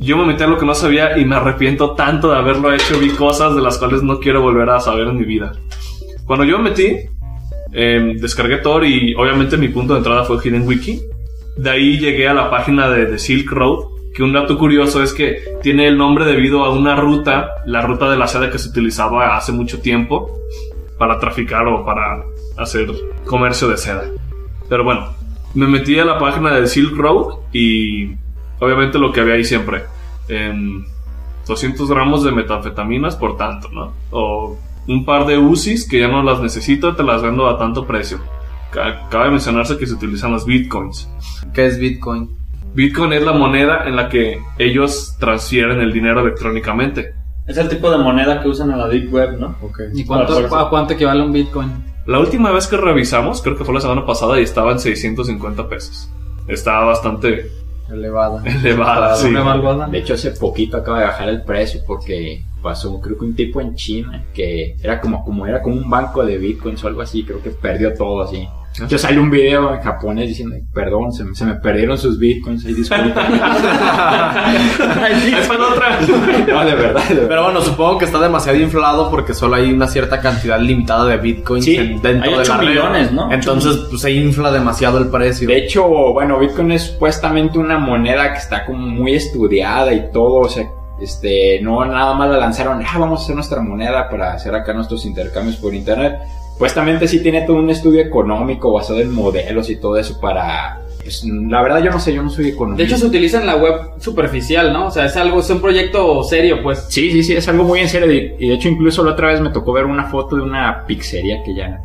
yo 0.01 0.17
me 0.17 0.25
metí 0.25 0.43
a 0.43 0.47
lo 0.47 0.57
que 0.57 0.65
no 0.65 0.73
sabía 0.73 1.17
y 1.17 1.25
me 1.25 1.35
arrepiento 1.35 1.91
tanto 1.91 2.31
de 2.31 2.37
haberlo 2.37 2.73
hecho. 2.73 2.99
Vi 2.99 3.09
cosas 3.11 3.55
de 3.55 3.61
las 3.61 3.77
cuales 3.77 4.01
no 4.01 4.19
quiero 4.19 4.41
volver 4.41 4.69
a 4.69 4.79
saber 4.79 5.07
en 5.07 5.17
mi 5.17 5.25
vida. 5.25 5.53
Cuando 6.25 6.43
yo 6.43 6.57
me 6.57 6.71
metí, 6.71 6.95
eh, 7.71 8.15
descargué 8.19 8.57
Tor 8.57 8.83
y 8.83 9.13
obviamente 9.13 9.57
mi 9.57 9.67
punto 9.67 9.93
de 9.93 9.99
entrada 9.99 10.23
fue 10.23 10.37
Hidden 10.43 10.67
Wiki. 10.67 11.01
De 11.55 11.69
ahí 11.69 11.99
llegué 11.99 12.27
a 12.27 12.33
la 12.33 12.49
página 12.49 12.89
de, 12.89 13.05
de 13.05 13.19
Silk 13.19 13.51
Road, 13.51 13.85
que 14.15 14.23
un 14.23 14.33
dato 14.33 14.57
curioso 14.57 15.03
es 15.03 15.13
que 15.13 15.43
tiene 15.61 15.87
el 15.87 15.97
nombre 15.97 16.25
debido 16.25 16.65
a 16.65 16.73
una 16.73 16.95
ruta, 16.95 17.51
la 17.65 17.81
ruta 17.81 18.09
de 18.09 18.17
la 18.17 18.27
seda 18.27 18.49
que 18.49 18.57
se 18.57 18.69
utilizaba 18.69 19.37
hace 19.37 19.51
mucho 19.51 19.81
tiempo 19.81 20.39
para 20.97 21.19
traficar 21.19 21.67
o 21.67 21.85
para 21.85 22.23
hacer 22.57 22.89
comercio 23.25 23.67
de 23.67 23.77
seda. 23.77 24.05
Pero 24.67 24.83
bueno, 24.83 25.13
me 25.53 25.67
metí 25.67 25.99
a 25.99 26.05
la 26.05 26.17
página 26.17 26.55
de 26.55 26.65
Silk 26.65 26.95
Road 26.95 27.35
y 27.53 28.15
obviamente 28.59 28.97
lo 28.97 29.11
que 29.11 29.19
había 29.19 29.35
ahí 29.35 29.43
siempre. 29.43 29.83
Em, 30.31 30.83
200 31.47 31.89
gramos 31.89 32.23
de 32.23 32.31
metanfetaminas 32.31 33.15
por 33.15 33.37
tanto, 33.37 33.69
¿no? 33.71 33.93
O 34.11 34.57
un 34.87 35.05
par 35.05 35.25
de 35.25 35.37
UCIs 35.37 35.87
que 35.87 35.99
ya 35.99 36.07
no 36.07 36.23
las 36.23 36.39
necesito, 36.41 36.95
te 36.95 37.03
las 37.03 37.21
vendo 37.21 37.47
a 37.47 37.57
tanto 37.57 37.85
precio. 37.85 38.19
Ca- 38.71 39.07
Cabe 39.09 39.29
mencionarse 39.31 39.77
que 39.77 39.85
se 39.85 39.93
utilizan 39.93 40.31
los 40.31 40.45
bitcoins. 40.45 41.09
¿Qué 41.53 41.65
es 41.65 41.77
Bitcoin? 41.77 42.29
Bitcoin 42.73 43.11
es 43.13 43.23
la 43.23 43.33
moneda 43.33 43.83
en 43.85 43.97
la 43.97 44.07
que 44.07 44.39
ellos 44.57 45.17
transfieren 45.19 45.81
el 45.81 45.91
dinero 45.91 46.21
electrónicamente. 46.21 47.13
Es 47.45 47.57
el 47.57 47.67
tipo 47.67 47.91
de 47.91 47.97
moneda 47.97 48.41
que 48.41 48.47
usan 48.47 48.71
en 48.71 48.77
la 48.79 48.87
Deep 48.87 49.11
Web, 49.13 49.37
¿no? 49.39 49.55
¿Y 49.93 50.03
a 50.65 50.69
cuánto 50.69 50.93
equivale 50.93 51.21
un 51.21 51.33
Bitcoin? 51.33 51.69
La 52.05 52.19
última 52.19 52.51
vez 52.51 52.67
que 52.67 52.77
revisamos, 52.77 53.41
creo 53.41 53.57
que 53.57 53.65
fue 53.65 53.73
la 53.73 53.81
semana 53.81 54.05
pasada 54.05 54.39
y 54.39 54.43
estaba 54.43 54.71
en 54.71 54.79
650 54.79 55.67
pesos. 55.67 56.09
Estaba 56.47 56.85
bastante 56.85 57.51
Elevada. 57.89 58.43
elevada, 58.63 59.15
sí. 59.15 59.33
De 59.91 59.99
hecho, 59.99 60.13
hace 60.13 60.31
poquito 60.31 60.77
acaba 60.77 60.99
de 60.99 61.05
bajar 61.05 61.29
el 61.29 61.43
precio 61.43 61.81
porque 61.85 62.43
pasó, 62.61 62.99
creo 63.01 63.17
que 63.17 63.25
un 63.25 63.35
tipo 63.35 63.59
en 63.59 63.75
China 63.75 64.23
que 64.33 64.75
era 64.81 65.01
como, 65.01 65.23
como 65.25 65.47
era 65.47 65.61
como 65.61 65.75
un 65.75 65.89
banco 65.89 66.23
de 66.23 66.37
bitcoins 66.37 66.83
o 66.83 66.87
algo 66.87 67.01
así, 67.01 67.23
creo 67.23 67.41
que 67.41 67.49
perdió 67.49 67.93
todo 67.93 68.23
así. 68.23 68.47
Yo 68.89 68.97
sale 68.97 69.19
un 69.19 69.29
video 69.29 69.73
en 69.73 69.81
japonés 69.81 70.27
diciendo, 70.29 70.55
perdón, 70.73 71.11
se, 71.11 71.23
me- 71.23 71.35
se 71.35 71.45
me 71.45 71.55
perdieron 71.55 71.97
sus 71.97 72.17
bitcoins, 72.19 72.65
ahí 72.65 72.73
disculpen. 72.73 73.13
Ahí 75.01 75.31
fue 75.43 75.57
la 75.57 75.67
otra. 75.67 75.99
no, 76.01 76.65
de 76.65 76.75
verdad, 76.75 77.03
de 77.07 77.13
verdad. 77.15 77.27
Pero 77.27 77.43
bueno, 77.43 77.61
supongo 77.61 77.97
que 77.97 78.05
está 78.05 78.19
demasiado 78.19 78.57
inflado 78.57 79.09
porque 79.09 79.33
solo 79.33 79.55
hay 79.55 79.71
una 79.71 79.87
cierta 79.87 80.19
cantidad 80.19 80.59
limitada 80.59 81.05
de 81.05 81.17
bitcoins 81.17 81.65
Sí, 81.65 81.75
en- 81.75 82.01
dentro 82.01 82.29
hay 82.29 82.35
de 82.35 82.41
ocho 82.41 82.53
la 82.55 82.61
red. 82.61 82.67
millones, 82.69 83.11
¿no? 83.11 83.31
Entonces, 83.31 83.77
pues 83.89 84.01
se 84.01 84.11
infla 84.11 84.51
demasiado 84.51 84.97
el 84.97 85.07
precio. 85.07 85.47
De 85.47 85.57
hecho, 85.57 85.83
bueno, 85.87 86.39
Bitcoin 86.39 86.71
es 86.71 86.83
supuestamente 86.83 87.57
una 87.59 87.77
moneda 87.77 88.31
que 88.33 88.39
está 88.39 88.65
como 88.65 88.79
muy 88.87 89.13
estudiada 89.13 89.93
y 89.93 90.11
todo, 90.11 90.35
o 90.41 90.49
sea, 90.49 90.65
este, 91.01 91.59
no 91.61 91.83
nada 91.85 92.13
más 92.13 92.29
la 92.29 92.37
lanzaron, 92.37 92.81
ah, 92.85 92.97
vamos 92.99 93.21
a 93.21 93.23
hacer 93.23 93.35
nuestra 93.35 93.61
moneda 93.61 94.07
para 94.09 94.33
hacer 94.33 94.53
acá 94.53 94.73
nuestros 94.73 95.05
intercambios 95.05 95.55
por 95.57 95.73
internet. 95.73 96.17
Supuestamente 96.61 97.07
sí 97.07 97.23
tiene 97.23 97.41
todo 97.41 97.57
un 97.57 97.71
estudio 97.71 98.01
económico 98.01 98.71
basado 98.71 98.99
en 98.99 99.11
modelos 99.11 99.67
y 99.71 99.77
todo 99.77 99.97
eso 99.97 100.19
para, 100.21 100.79
pues, 101.01 101.25
la 101.25 101.59
verdad 101.63 101.81
yo 101.83 101.89
no 101.89 101.99
sé, 101.99 102.13
yo 102.13 102.21
no 102.21 102.29
soy 102.29 102.43
De 102.43 102.49
economista. 102.51 102.83
hecho, 102.83 102.97
se 102.99 103.07
utiliza 103.07 103.39
en 103.39 103.47
la 103.47 103.55
web 103.55 103.73
superficial, 103.97 104.71
¿no? 104.71 104.85
O 104.85 104.91
sea, 104.91 105.05
es 105.05 105.17
algo, 105.17 105.39
es 105.39 105.49
un 105.49 105.59
proyecto 105.59 106.23
serio, 106.23 106.61
pues. 106.61 106.85
Sí, 106.89 107.09
sí, 107.11 107.23
sí, 107.23 107.33
es 107.33 107.47
algo 107.47 107.63
muy 107.63 107.79
en 107.79 107.89
serio. 107.89 108.11
Y 108.13 108.35
y 108.37 108.49
de 108.49 108.53
hecho, 108.53 108.69
incluso 108.69 109.03
la 109.03 109.13
otra 109.13 109.29
vez 109.29 109.41
me 109.41 109.49
tocó 109.49 109.73
ver 109.73 109.85
una 109.85 110.03
foto 110.03 110.35
de 110.35 110.43
una 110.43 110.85
pizzería 110.85 111.41
que 111.43 111.55
ya 111.55 111.81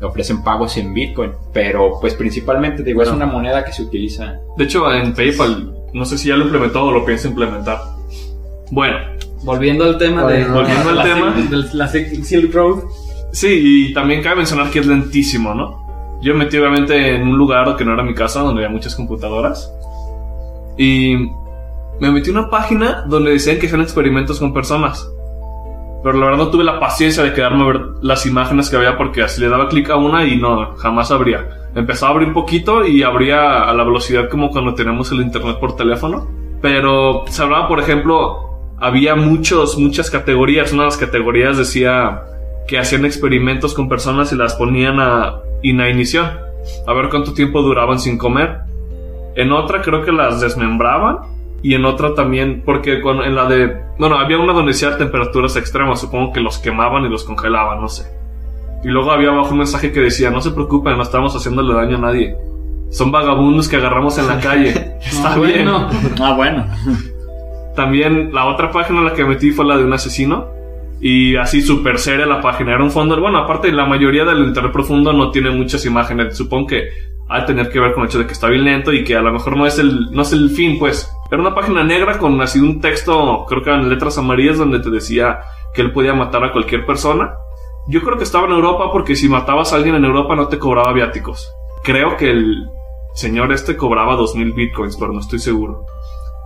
ofrecen 0.00 0.44
pagos 0.44 0.76
en 0.76 0.94
Bitcoin. 0.94 1.32
Pero, 1.52 1.98
pues, 2.00 2.14
principalmente, 2.14 2.84
digo, 2.84 3.02
es 3.02 3.08
una 3.08 3.26
moneda 3.26 3.64
que 3.64 3.72
se 3.72 3.82
utiliza. 3.82 4.38
De 4.56 4.62
hecho, 4.62 4.92
en 4.94 5.12
PayPal, 5.12 5.74
no 5.92 6.04
sé 6.04 6.16
si 6.16 6.28
ya 6.28 6.36
lo 6.36 6.44
implementó 6.44 6.84
o 6.84 6.92
lo 6.92 7.04
piensa 7.04 7.26
implementar. 7.26 7.80
Bueno, 8.70 8.96
Volviendo 9.42 9.84
al 9.84 9.96
tema 9.98 10.26
de, 10.26 10.44
Volviendo 10.44 10.88
al 10.90 10.96
la 10.96 11.02
tema. 11.02 11.34
De 11.50 11.64
la 11.74 11.88
Silk 11.88 12.54
Road. 12.54 12.84
Sí, 13.32 13.88
y 13.88 13.94
también 13.94 14.22
cabe 14.22 14.36
mencionar 14.36 14.70
que 14.70 14.80
es 14.80 14.86
lentísimo, 14.86 15.54
¿no? 15.54 15.80
Yo 16.22 16.34
me 16.34 16.44
metí 16.44 16.58
obviamente 16.58 17.14
en 17.14 17.22
un 17.22 17.38
lugar 17.38 17.76
que 17.76 17.84
no 17.84 17.94
era 17.94 18.02
mi 18.02 18.14
casa, 18.14 18.40
donde 18.40 18.62
había 18.62 18.74
muchas 18.74 18.94
computadoras. 18.94 19.72
Y 20.76 21.16
me 22.00 22.10
metí 22.10 22.30
en 22.30 22.38
una 22.38 22.50
página 22.50 23.04
donde 23.06 23.32
decían 23.32 23.58
que 23.58 23.66
hacían 23.66 23.82
experimentos 23.82 24.38
con 24.38 24.52
personas. 24.52 25.08
Pero 26.02 26.18
la 26.18 26.26
verdad 26.26 26.44
no 26.44 26.50
tuve 26.50 26.64
la 26.64 26.80
paciencia 26.80 27.22
de 27.22 27.32
quedarme 27.32 27.62
a 27.62 27.66
ver 27.66 27.80
las 28.00 28.24
imágenes 28.24 28.70
que 28.70 28.76
había 28.76 28.96
porque 28.96 29.22
así 29.22 29.40
le 29.40 29.48
daba 29.48 29.68
clic 29.68 29.90
a 29.90 29.96
una 29.96 30.24
y 30.24 30.36
no, 30.36 30.74
jamás 30.76 31.10
abría. 31.10 31.46
Empezaba 31.74 32.12
a 32.12 32.14
abrir 32.14 32.32
poquito 32.32 32.86
y 32.86 33.02
abría 33.02 33.64
a 33.64 33.74
la 33.74 33.84
velocidad 33.84 34.28
como 34.28 34.50
cuando 34.50 34.74
tenemos 34.74 35.12
el 35.12 35.20
internet 35.20 35.58
por 35.60 35.76
teléfono. 35.76 36.26
Pero 36.62 37.24
se 37.28 37.42
hablaba, 37.42 37.68
por 37.68 37.80
ejemplo, 37.80 38.74
había 38.78 39.14
muchos, 39.14 39.78
muchas 39.78 40.10
categorías. 40.10 40.72
Una 40.72 40.84
de 40.84 40.88
las 40.88 40.96
categorías 40.96 41.58
decía 41.58 42.22
que 42.70 42.78
hacían 42.78 43.04
experimentos 43.04 43.74
con 43.74 43.88
personas 43.88 44.32
y 44.32 44.36
las 44.36 44.54
ponían 44.54 45.00
a 45.00 45.40
inanición. 45.62 46.26
A 46.86 46.92
ver 46.94 47.08
cuánto 47.10 47.34
tiempo 47.34 47.62
duraban 47.62 47.98
sin 47.98 48.16
comer. 48.16 48.60
En 49.34 49.50
otra 49.50 49.82
creo 49.82 50.04
que 50.04 50.12
las 50.12 50.40
desmembraban. 50.40 51.18
Y 51.62 51.74
en 51.74 51.84
otra 51.84 52.14
también, 52.14 52.62
porque 52.64 53.00
con- 53.02 53.22
en 53.22 53.34
la 53.34 53.46
de... 53.46 53.76
Bueno, 53.98 54.16
había 54.18 54.38
una 54.38 54.52
donde 54.52 54.70
decía 54.72 54.96
temperaturas 54.96 55.56
extremas. 55.56 56.00
Supongo 56.00 56.32
que 56.32 56.40
los 56.40 56.58
quemaban 56.58 57.04
y 57.04 57.08
los 57.08 57.24
congelaban, 57.24 57.80
no 57.80 57.88
sé. 57.88 58.04
Y 58.84 58.88
luego 58.88 59.10
había 59.10 59.30
abajo 59.30 59.50
un 59.50 59.58
mensaje 59.58 59.90
que 59.92 60.00
decía, 60.00 60.30
no 60.30 60.40
se 60.40 60.52
preocupen, 60.52 60.96
no 60.96 61.02
estamos 61.02 61.34
haciéndole 61.36 61.74
daño 61.74 61.96
a 61.96 62.00
nadie. 62.00 62.36
Son 62.90 63.10
vagabundos 63.12 63.68
que 63.68 63.76
agarramos 63.76 64.16
en 64.18 64.28
la 64.28 64.38
calle. 64.40 64.70
Está 65.04 65.34
Ah, 65.34 65.38
bien. 65.38 65.64
bueno. 65.64 65.88
Ah, 66.22 66.34
bueno. 66.34 66.64
También 67.76 68.32
la 68.32 68.46
otra 68.46 68.70
página 68.70 69.00
en 69.00 69.04
la 69.06 69.14
que 69.14 69.24
metí 69.24 69.50
fue 69.50 69.64
la 69.64 69.76
de 69.76 69.84
un 69.84 69.92
asesino. 69.92 70.46
Y 71.00 71.36
así 71.36 71.62
súper 71.62 71.98
seria 71.98 72.26
la 72.26 72.40
página. 72.40 72.74
Era 72.74 72.84
un 72.84 72.90
fondo. 72.90 73.18
Bueno, 73.20 73.38
aparte, 73.38 73.72
la 73.72 73.86
mayoría 73.86 74.24
del 74.24 74.46
internet 74.46 74.72
profundo 74.72 75.12
no 75.12 75.30
tiene 75.30 75.50
muchas 75.50 75.84
imágenes. 75.86 76.36
Supongo 76.36 76.68
que 76.68 76.90
ha 77.28 77.40
de 77.40 77.46
tener 77.46 77.70
que 77.70 77.80
ver 77.80 77.92
con 77.92 78.02
el 78.02 78.08
hecho 78.08 78.18
de 78.18 78.26
que 78.26 78.32
está 78.32 78.48
bien 78.48 78.64
lento 78.64 78.92
y 78.92 79.04
que 79.04 79.16
a 79.16 79.22
lo 79.22 79.32
mejor 79.32 79.56
no 79.56 79.64
es 79.64 79.78
el, 79.78 80.10
no 80.10 80.22
es 80.22 80.32
el 80.32 80.50
fin, 80.50 80.78
pues. 80.78 81.10
Era 81.30 81.40
una 81.40 81.54
página 81.54 81.84
negra 81.84 82.18
con 82.18 82.40
así 82.40 82.58
un 82.58 82.80
texto, 82.80 83.46
creo 83.48 83.62
que 83.62 83.70
eran 83.70 83.88
letras 83.88 84.18
amarillas, 84.18 84.58
donde 84.58 84.80
te 84.80 84.90
decía 84.90 85.38
que 85.72 85.80
él 85.80 85.92
podía 85.92 86.12
matar 86.12 86.44
a 86.44 86.52
cualquier 86.52 86.84
persona. 86.84 87.32
Yo 87.88 88.02
creo 88.02 88.18
que 88.18 88.24
estaba 88.24 88.46
en 88.46 88.52
Europa 88.52 88.90
porque 88.92 89.14
si 89.14 89.28
matabas 89.28 89.72
a 89.72 89.76
alguien 89.76 89.94
en 89.94 90.04
Europa 90.04 90.34
no 90.34 90.48
te 90.48 90.58
cobraba 90.58 90.92
viáticos. 90.92 91.48
Creo 91.84 92.16
que 92.16 92.30
el 92.30 92.68
señor 93.14 93.52
este 93.52 93.76
cobraba 93.76 94.16
2000 94.16 94.52
bitcoins, 94.52 94.96
pero 94.96 95.12
no 95.12 95.20
estoy 95.20 95.38
seguro. 95.38 95.86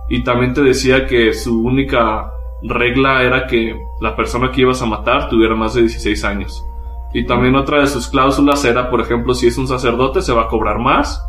Y 0.07 0.23
también 0.23 0.53
te 0.53 0.61
decía 0.61 1.07
que 1.07 1.33
su 1.33 1.63
única 1.63 2.31
regla 2.63 3.23
era 3.23 3.47
que 3.47 3.79
la 4.01 4.15
persona 4.15 4.51
que 4.51 4.61
ibas 4.61 4.81
a 4.81 4.85
matar 4.85 5.29
tuviera 5.29 5.55
más 5.55 5.73
de 5.73 5.81
16 5.81 6.23
años. 6.23 6.65
Y 7.13 7.25
también 7.25 7.55
otra 7.55 7.79
de 7.79 7.87
sus 7.87 8.07
cláusulas 8.07 8.65
era, 8.65 8.89
por 8.89 8.99
ejemplo, 9.01 9.33
si 9.33 9.47
es 9.47 9.57
un 9.57 9.67
sacerdote 9.67 10.21
se 10.21 10.33
va 10.33 10.43
a 10.43 10.47
cobrar 10.47 10.79
más. 10.79 11.25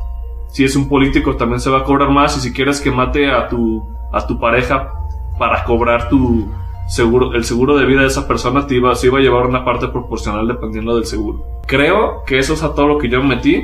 Si 0.48 0.64
es 0.64 0.74
un 0.74 0.88
político 0.88 1.36
también 1.36 1.60
se 1.60 1.70
va 1.70 1.78
a 1.78 1.84
cobrar 1.84 2.10
más. 2.10 2.36
Y 2.36 2.40
si 2.40 2.52
quieres 2.52 2.80
que 2.80 2.90
mate 2.90 3.30
a 3.30 3.48
tu, 3.48 3.86
a 4.12 4.26
tu 4.26 4.38
pareja 4.40 4.92
para 5.38 5.64
cobrar 5.64 6.08
tu 6.08 6.48
seguro, 6.88 7.34
el 7.34 7.44
seguro 7.44 7.76
de 7.76 7.86
vida 7.86 8.00
de 8.00 8.08
esa 8.08 8.26
persona 8.26 8.66
te 8.66 8.76
iba, 8.76 8.94
se 8.94 9.08
iba 9.08 9.18
a 9.18 9.22
llevar 9.22 9.46
una 9.46 9.64
parte 9.64 9.88
proporcional 9.88 10.48
dependiendo 10.48 10.96
del 10.96 11.04
seguro. 11.04 11.44
Creo 11.66 12.24
que 12.26 12.38
eso 12.38 12.54
es 12.54 12.62
a 12.62 12.74
todo 12.74 12.88
lo 12.88 12.98
que 12.98 13.08
yo 13.08 13.22
me 13.22 13.36
metí. 13.36 13.62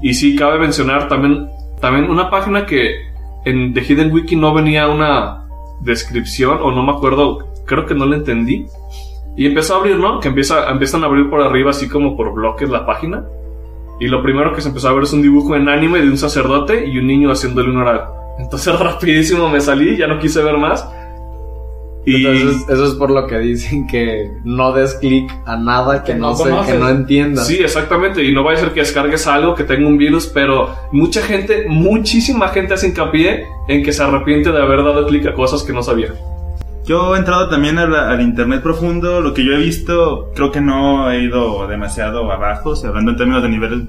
Y 0.00 0.14
sí, 0.14 0.36
cabe 0.36 0.58
mencionar 0.58 1.08
también, 1.08 1.48
también 1.80 2.08
una 2.08 2.30
página 2.30 2.64
que 2.64 3.10
en 3.44 3.74
The 3.74 3.82
Hidden 3.82 4.12
Wiki 4.12 4.36
no 4.36 4.54
venía 4.54 4.88
una 4.88 5.46
descripción, 5.80 6.58
o 6.62 6.70
no 6.70 6.82
me 6.82 6.92
acuerdo, 6.92 7.38
creo 7.66 7.86
que 7.86 7.94
no 7.94 8.06
la 8.06 8.16
entendí. 8.16 8.66
Y 9.36 9.46
empezó 9.46 9.74
a 9.74 9.78
abrir, 9.78 9.96
¿no? 9.96 10.20
Que 10.20 10.28
empieza, 10.28 10.68
empiezan 10.70 11.02
a 11.02 11.06
abrir 11.06 11.30
por 11.30 11.40
arriba, 11.40 11.70
así 11.70 11.88
como 11.88 12.16
por 12.16 12.32
bloques 12.32 12.68
la 12.68 12.84
página. 12.84 13.24
Y 14.00 14.08
lo 14.08 14.22
primero 14.22 14.54
que 14.54 14.60
se 14.60 14.68
empezó 14.68 14.88
a 14.88 14.92
ver 14.92 15.04
es 15.04 15.12
un 15.12 15.22
dibujo 15.22 15.54
en 15.54 15.68
anime 15.68 16.00
de 16.00 16.08
un 16.08 16.18
sacerdote 16.18 16.86
y 16.86 16.98
un 16.98 17.06
niño 17.06 17.30
haciéndole 17.30 17.70
un 17.70 17.78
oral. 17.78 18.04
Entonces 18.38 18.78
rapidísimo 18.80 19.48
me 19.48 19.60
salí, 19.60 19.96
ya 19.96 20.06
no 20.06 20.18
quise 20.18 20.42
ver 20.42 20.56
más. 20.56 20.88
Y 22.06 22.24
Entonces, 22.26 22.66
eso 22.70 22.84
es 22.86 22.94
por 22.94 23.10
lo 23.10 23.26
que 23.26 23.38
dicen 23.38 23.86
que 23.86 24.30
no 24.44 24.72
des 24.72 24.94
clic 24.94 25.30
a 25.44 25.56
nada 25.56 26.02
que, 26.02 26.12
Que 26.12 26.18
no, 26.18 26.30
no 26.30 26.34
sé, 26.34 26.72
que 26.72 26.78
no 26.78 26.88
entiendas. 26.88 27.46
Sí, 27.46 27.56
exactamente. 27.60 28.24
Y 28.24 28.32
no 28.32 28.42
vaya 28.42 28.58
a 28.58 28.62
ser 28.62 28.72
que 28.72 28.80
descargues 28.80 29.26
algo 29.26 29.54
que 29.54 29.64
tenga 29.64 29.86
un 29.86 29.98
virus, 29.98 30.26
pero 30.26 30.74
mucha 30.92 31.20
gente, 31.20 31.66
muchísima 31.68 32.48
gente 32.48 32.72
hace 32.74 32.88
hincapié 32.88 33.44
en 33.68 33.82
que 33.82 33.92
se 33.92 34.02
arrepiente 34.02 34.50
de 34.50 34.62
haber 34.62 34.78
dado 34.82 35.06
clic 35.06 35.26
a 35.26 35.34
cosas 35.34 35.62
que 35.62 35.72
no 35.74 35.82
sabía. 35.82 36.14
Yo 36.86 37.14
he 37.14 37.18
entrado 37.18 37.50
también 37.50 37.78
a 37.78 37.86
la- 37.86 38.10
al 38.10 38.20
internet 38.22 38.62
profundo. 38.62 39.20
Lo 39.20 39.34
que 39.34 39.44
yo 39.44 39.52
he 39.52 39.58
visto, 39.58 40.30
creo 40.34 40.50
que 40.50 40.60
no 40.62 41.10
he 41.10 41.22
ido 41.24 41.66
demasiado 41.68 42.32
abajo. 42.32 42.70
O 42.70 42.76
sea, 42.76 42.88
hablando 42.88 43.10
en 43.12 43.16
términos 43.18 43.42
de 43.42 43.48
niveles, 43.50 43.80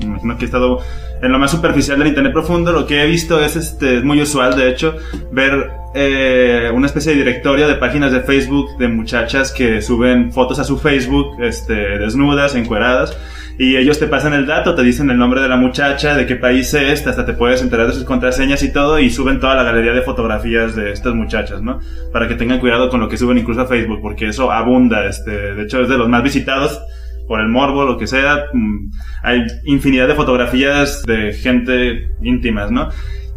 me 0.00 0.04
imagino 0.04 0.36
que 0.36 0.44
he 0.44 0.46
estado 0.46 0.80
en 1.22 1.30
lo 1.30 1.38
más 1.38 1.50
superficial 1.50 1.98
del 1.98 2.08
internet 2.08 2.32
profundo. 2.32 2.72
Lo 2.72 2.86
que 2.86 3.02
he 3.02 3.06
visto 3.06 3.42
es 3.42 3.56
este, 3.56 3.98
es 3.98 4.04
muy 4.04 4.20
usual, 4.20 4.56
de 4.56 4.68
hecho, 4.68 4.96
ver 5.30 5.70
eh, 5.94 6.70
una 6.74 6.86
especie 6.86 7.12
de 7.12 7.18
directorio 7.18 7.68
de 7.68 7.76
páginas 7.76 8.12
de 8.12 8.20
Facebook 8.20 8.76
de 8.78 8.88
muchachas 8.88 9.52
que 9.52 9.80
suben 9.82 10.32
fotos 10.32 10.58
a 10.58 10.64
su 10.64 10.78
Facebook, 10.78 11.40
este, 11.40 11.74
desnudas, 11.98 12.54
encueradas. 12.54 13.16
Y 13.58 13.76
ellos 13.76 13.98
te 13.98 14.06
pasan 14.06 14.32
el 14.32 14.46
dato, 14.46 14.74
te 14.74 14.82
dicen 14.82 15.10
el 15.10 15.18
nombre 15.18 15.42
de 15.42 15.48
la 15.48 15.56
muchacha, 15.56 16.16
de 16.16 16.26
qué 16.26 16.36
país 16.36 16.72
es, 16.72 17.06
hasta 17.06 17.26
te 17.26 17.34
puedes 17.34 17.60
enterar 17.62 17.86
de 17.86 17.92
sus 17.92 18.04
contraseñas 18.04 18.62
y 18.62 18.72
todo, 18.72 18.98
y 18.98 19.10
suben 19.10 19.40
toda 19.40 19.54
la 19.54 19.62
galería 19.62 19.92
de 19.92 20.00
fotografías 20.00 20.74
de 20.74 20.90
estas 20.90 21.14
muchachas, 21.14 21.60
¿no? 21.60 21.78
Para 22.12 22.26
que 22.26 22.34
tengan 22.34 22.60
cuidado 22.60 22.88
con 22.88 23.00
lo 23.00 23.08
que 23.10 23.18
suben 23.18 23.38
incluso 23.38 23.60
a 23.60 23.66
Facebook, 23.66 24.00
porque 24.00 24.28
eso 24.28 24.50
abunda, 24.50 25.04
este, 25.04 25.54
de 25.54 25.62
hecho 25.62 25.82
es 25.82 25.88
de 25.88 25.98
los 25.98 26.08
más 26.08 26.22
visitados 26.22 26.80
por 27.28 27.40
el 27.40 27.48
morbo, 27.48 27.84
lo 27.84 27.96
que 27.96 28.06
sea. 28.06 28.44
Mm, 28.52 28.90
Hay 29.22 29.46
infinidad 29.64 30.08
de 30.08 30.14
fotografías 30.14 31.02
de 31.04 31.32
gente 31.32 32.08
íntimas, 32.22 32.70
¿no? 32.70 32.88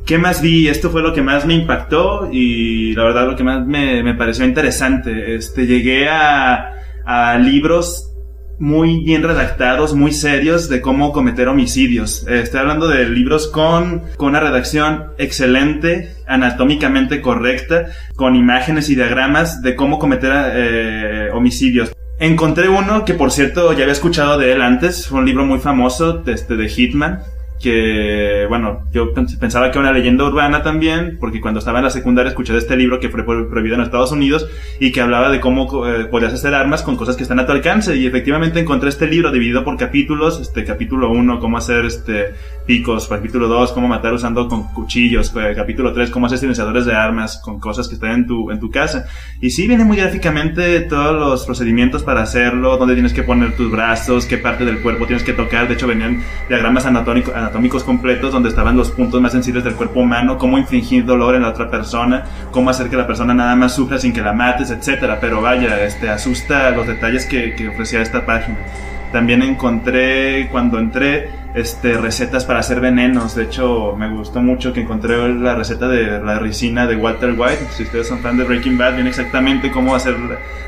¿Qué 0.05 0.17
más 0.19 0.41
vi? 0.41 0.67
Esto 0.67 0.89
fue 0.91 1.01
lo 1.01 1.13
que 1.13 1.21
más 1.23 1.45
me 1.45 1.55
impactó 1.55 2.29
y 2.31 2.93
la 2.93 3.03
verdad 3.05 3.27
lo 3.27 3.35
que 3.35 3.43
más 3.43 3.65
me, 3.65 4.03
me 4.03 4.13
pareció 4.13 4.45
interesante. 4.45 5.35
Este, 5.35 5.65
llegué 5.65 6.07
a, 6.09 6.73
a 7.05 7.37
libros 7.39 8.11
muy 8.59 9.03
bien 9.03 9.23
redactados, 9.23 9.95
muy 9.95 10.11
serios 10.13 10.69
de 10.69 10.79
cómo 10.79 11.11
cometer 11.11 11.47
homicidios. 11.47 12.25
Eh, 12.27 12.39
Estoy 12.41 12.59
hablando 12.61 12.87
de 12.87 13.09
libros 13.09 13.47
con, 13.47 14.03
con 14.15 14.29
una 14.29 14.39
redacción 14.39 15.07
excelente, 15.17 16.15
anatómicamente 16.27 17.19
correcta, 17.21 17.87
con 18.15 18.35
imágenes 18.35 18.89
y 18.89 18.95
diagramas 18.95 19.61
de 19.61 19.75
cómo 19.75 19.99
cometer 19.99 20.31
eh, 20.53 21.29
homicidios. 21.33 21.91
Encontré 22.19 22.69
uno 22.69 23.03
que 23.03 23.13
por 23.13 23.31
cierto 23.31 23.73
ya 23.73 23.81
había 23.81 23.91
escuchado 23.91 24.37
de 24.37 24.53
él 24.53 24.61
antes, 24.61 25.07
fue 25.07 25.19
un 25.19 25.25
libro 25.25 25.45
muy 25.45 25.59
famoso 25.59 26.23
este, 26.27 26.55
de 26.55 26.69
Hitman, 26.69 27.23
que, 27.65 28.45
bueno, 28.47 28.83
yo 28.93 29.13
pens- 29.13 29.37
pensaba 29.39 29.71
que 29.71 29.79
era 29.79 29.89
una 29.89 29.97
leyenda 29.97 30.23
urbana 30.23 30.61
también, 30.61 31.17
porque 31.19 31.41
cuando 31.41 31.59
estaba 31.59 31.79
en 31.79 31.85
la 31.85 31.89
secundaria 31.89 32.29
escuché 32.29 32.53
de 32.53 32.59
este 32.59 32.77
libro 32.77 32.99
que 32.99 33.09
fue 33.09 33.23
pro- 33.25 33.49
prohibido 33.49 33.75
en 33.75 33.81
Estados 33.81 34.11
Unidos 34.11 34.47
y 34.79 34.91
que 34.91 35.01
hablaba 35.01 35.29
de 35.31 35.39
cómo 35.39 35.85
eh, 35.87 36.05
podías 36.05 36.33
hacer 36.33 36.53
armas 36.53 36.83
con 36.83 36.95
cosas 36.95 37.15
que 37.15 37.23
están 37.23 37.39
a 37.39 37.45
tu 37.45 37.51
alcance. 37.51 37.95
Y 37.95 38.05
efectivamente 38.05 38.59
encontré 38.59 38.89
este 38.89 39.07
libro 39.07 39.31
dividido 39.31 39.63
por 39.63 39.77
capítulos, 39.77 40.39
este 40.39 40.63
capítulo 40.63 41.09
1, 41.09 41.39
cómo 41.39 41.57
hacer 41.57 41.85
este 41.85 42.35
picos, 42.67 43.07
capítulo 43.07 43.47
2, 43.47 43.73
cómo 43.73 43.87
matar 43.87 44.13
usando 44.13 44.47
con 44.47 44.63
cuchillos, 44.73 45.33
eh, 45.35 45.53
capítulo 45.55 45.91
3, 45.93 46.09
cómo 46.11 46.25
hacer 46.27 46.37
silenciadores 46.39 46.85
de 46.85 46.93
armas 46.95 47.39
con 47.43 47.59
cosas 47.59 47.87
que 47.87 47.95
están 47.95 48.11
en 48.11 48.27
tu, 48.27 48.51
en 48.51 48.59
tu 48.59 48.69
casa. 48.71 49.05
Y 49.41 49.49
sí 49.51 49.67
viene 49.67 49.83
muy 49.83 49.97
gráficamente 49.97 50.79
todos 50.81 51.13
los 51.19 51.45
procedimientos 51.45 52.03
para 52.03 52.21
hacerlo, 52.23 52.77
dónde 52.77 52.93
tienes 52.95 53.13
que 53.13 53.23
poner 53.23 53.55
tus 53.55 53.71
brazos, 53.71 54.25
qué 54.25 54.37
parte 54.37 54.65
del 54.65 54.79
cuerpo 54.81 55.05
tienes 55.05 55.23
que 55.23 55.33
tocar. 55.33 55.67
De 55.67 55.75
hecho, 55.75 55.87
venían 55.87 56.21
diagramas 56.49 56.85
anatómico- 56.85 57.33
anatómicos 57.55 57.85
completos 57.85 58.33
donde 58.33 58.49
estaban 58.49 58.75
los 58.75 58.91
puntos 58.91 59.21
más 59.21 59.31
sensibles 59.31 59.63
del 59.63 59.75
cuerpo 59.75 60.01
humano, 60.01 60.37
cómo 60.37 60.57
infligir 60.57 61.05
dolor 61.05 61.35
en 61.35 61.43
la 61.43 61.49
otra 61.49 61.71
persona, 61.71 62.25
cómo 62.51 62.69
hacer 62.69 62.89
que 62.89 62.97
la 62.97 63.07
persona 63.07 63.33
nada 63.33 63.55
más 63.55 63.73
sufra 63.73 63.97
sin 63.97 64.11
que 64.11 64.21
la 64.21 64.33
mates, 64.33 64.71
etcétera. 64.71 65.19
Pero 65.21 65.41
vaya, 65.41 65.81
este 65.85 66.09
asusta 66.09 66.71
los 66.71 66.85
detalles 66.85 67.25
que, 67.25 67.55
que 67.55 67.69
ofrecía 67.69 68.01
esta 68.01 68.25
página. 68.25 68.57
También 69.13 69.41
encontré, 69.41 70.49
cuando 70.51 70.79
entré, 70.79 71.29
este, 71.55 71.93
recetas 71.93 72.43
para 72.43 72.59
hacer 72.59 72.81
venenos. 72.81 73.33
De 73.33 73.43
hecho, 73.43 73.95
me 73.97 74.09
gustó 74.09 74.41
mucho 74.41 74.73
que 74.73 74.81
encontré 74.81 75.33
la 75.33 75.55
receta 75.55 75.87
de 75.87 76.19
la 76.19 76.37
ricina 76.37 76.85
de 76.85 76.97
Walter 76.97 77.33
White. 77.37 77.67
Si 77.71 77.83
ustedes 77.83 78.07
son 78.07 78.19
fan 78.19 78.37
de 78.37 78.43
Breaking 78.43 78.77
Bad, 78.77 78.95
viene 78.95 79.09
exactamente 79.09 79.71
cómo 79.71 79.95
hacer 79.95 80.15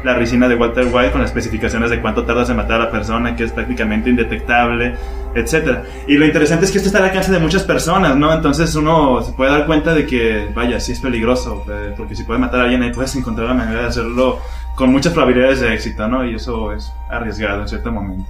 la 0.04 0.14
ricina 0.14 0.48
de 0.48 0.56
Walter 0.56 0.86
White 0.86 1.12
con 1.12 1.22
las 1.22 1.32
especificaciones 1.32 1.90
de 1.90 2.00
cuánto 2.00 2.24
tardas 2.24 2.50
en 2.50 2.56
matar 2.56 2.80
a 2.80 2.86
la 2.86 2.92
persona, 2.92 3.36
que 3.36 3.44
es 3.44 3.52
prácticamente 3.52 4.10
indetectable, 4.10 4.96
etcétera. 5.42 5.84
Y 6.08 6.16
lo 6.16 6.26
interesante 6.26 6.66
es 6.66 6.72
que 6.72 6.78
esto 6.78 6.88
está 6.88 7.00
al 7.00 7.06
alcance 7.06 7.32
de 7.32 7.40
muchas 7.40 7.64
personas, 7.64 8.16
¿no? 8.16 8.34
Entonces 8.34 8.74
uno 8.76 9.22
se 9.24 9.32
puede 9.34 9.52
dar 9.52 9.66
cuenta 9.66 9.94
de 9.94 10.06
que, 10.06 10.50
vaya, 10.54 10.80
sí 10.80 10.94
es 10.94 11.00
peligroso, 11.00 11.66
eh, 11.70 11.94
porque 11.96 12.16
si 12.16 12.24
puedes 12.24 12.42
matar 12.42 12.62
a 12.62 12.64
alguien 12.64 12.84
ahí 12.84 12.92
puedes 12.92 13.16
encontrar 13.16 13.48
la 13.48 13.54
manera 13.54 13.82
de 13.82 13.88
hacerlo 13.88 14.40
con 14.76 14.92
muchas 14.92 15.14
probabilidades 15.14 15.60
de 15.60 15.74
éxito, 15.74 16.08
¿no? 16.08 16.26
Y 16.26 16.36
eso 16.36 16.72
es 16.72 16.92
arriesgado 17.10 17.62
en 17.62 17.68
cierto 17.68 17.92
momento. 17.92 18.30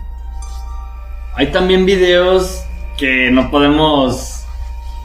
Hay 1.36 1.52
también 1.52 1.86
videos 1.86 2.64
que 2.98 3.30
no 3.32 3.52
podemos 3.52 4.46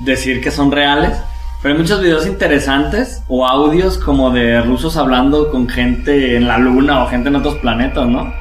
decir 0.00 0.40
que 0.40 0.50
son 0.50 0.72
reales, 0.72 1.12
pero 1.60 1.74
hay 1.74 1.80
muchos 1.80 2.00
videos 2.00 2.26
interesantes 2.26 3.22
o 3.28 3.46
audios 3.46 3.98
como 3.98 4.30
de 4.30 4.60
rusos 4.62 4.96
hablando 4.96 5.50
con 5.50 5.68
gente 5.68 6.36
en 6.36 6.48
la 6.48 6.58
luna 6.58 7.04
o 7.04 7.08
gente 7.08 7.28
en 7.28 7.36
otros 7.36 7.56
planetas, 7.56 8.08
¿no? 8.08 8.32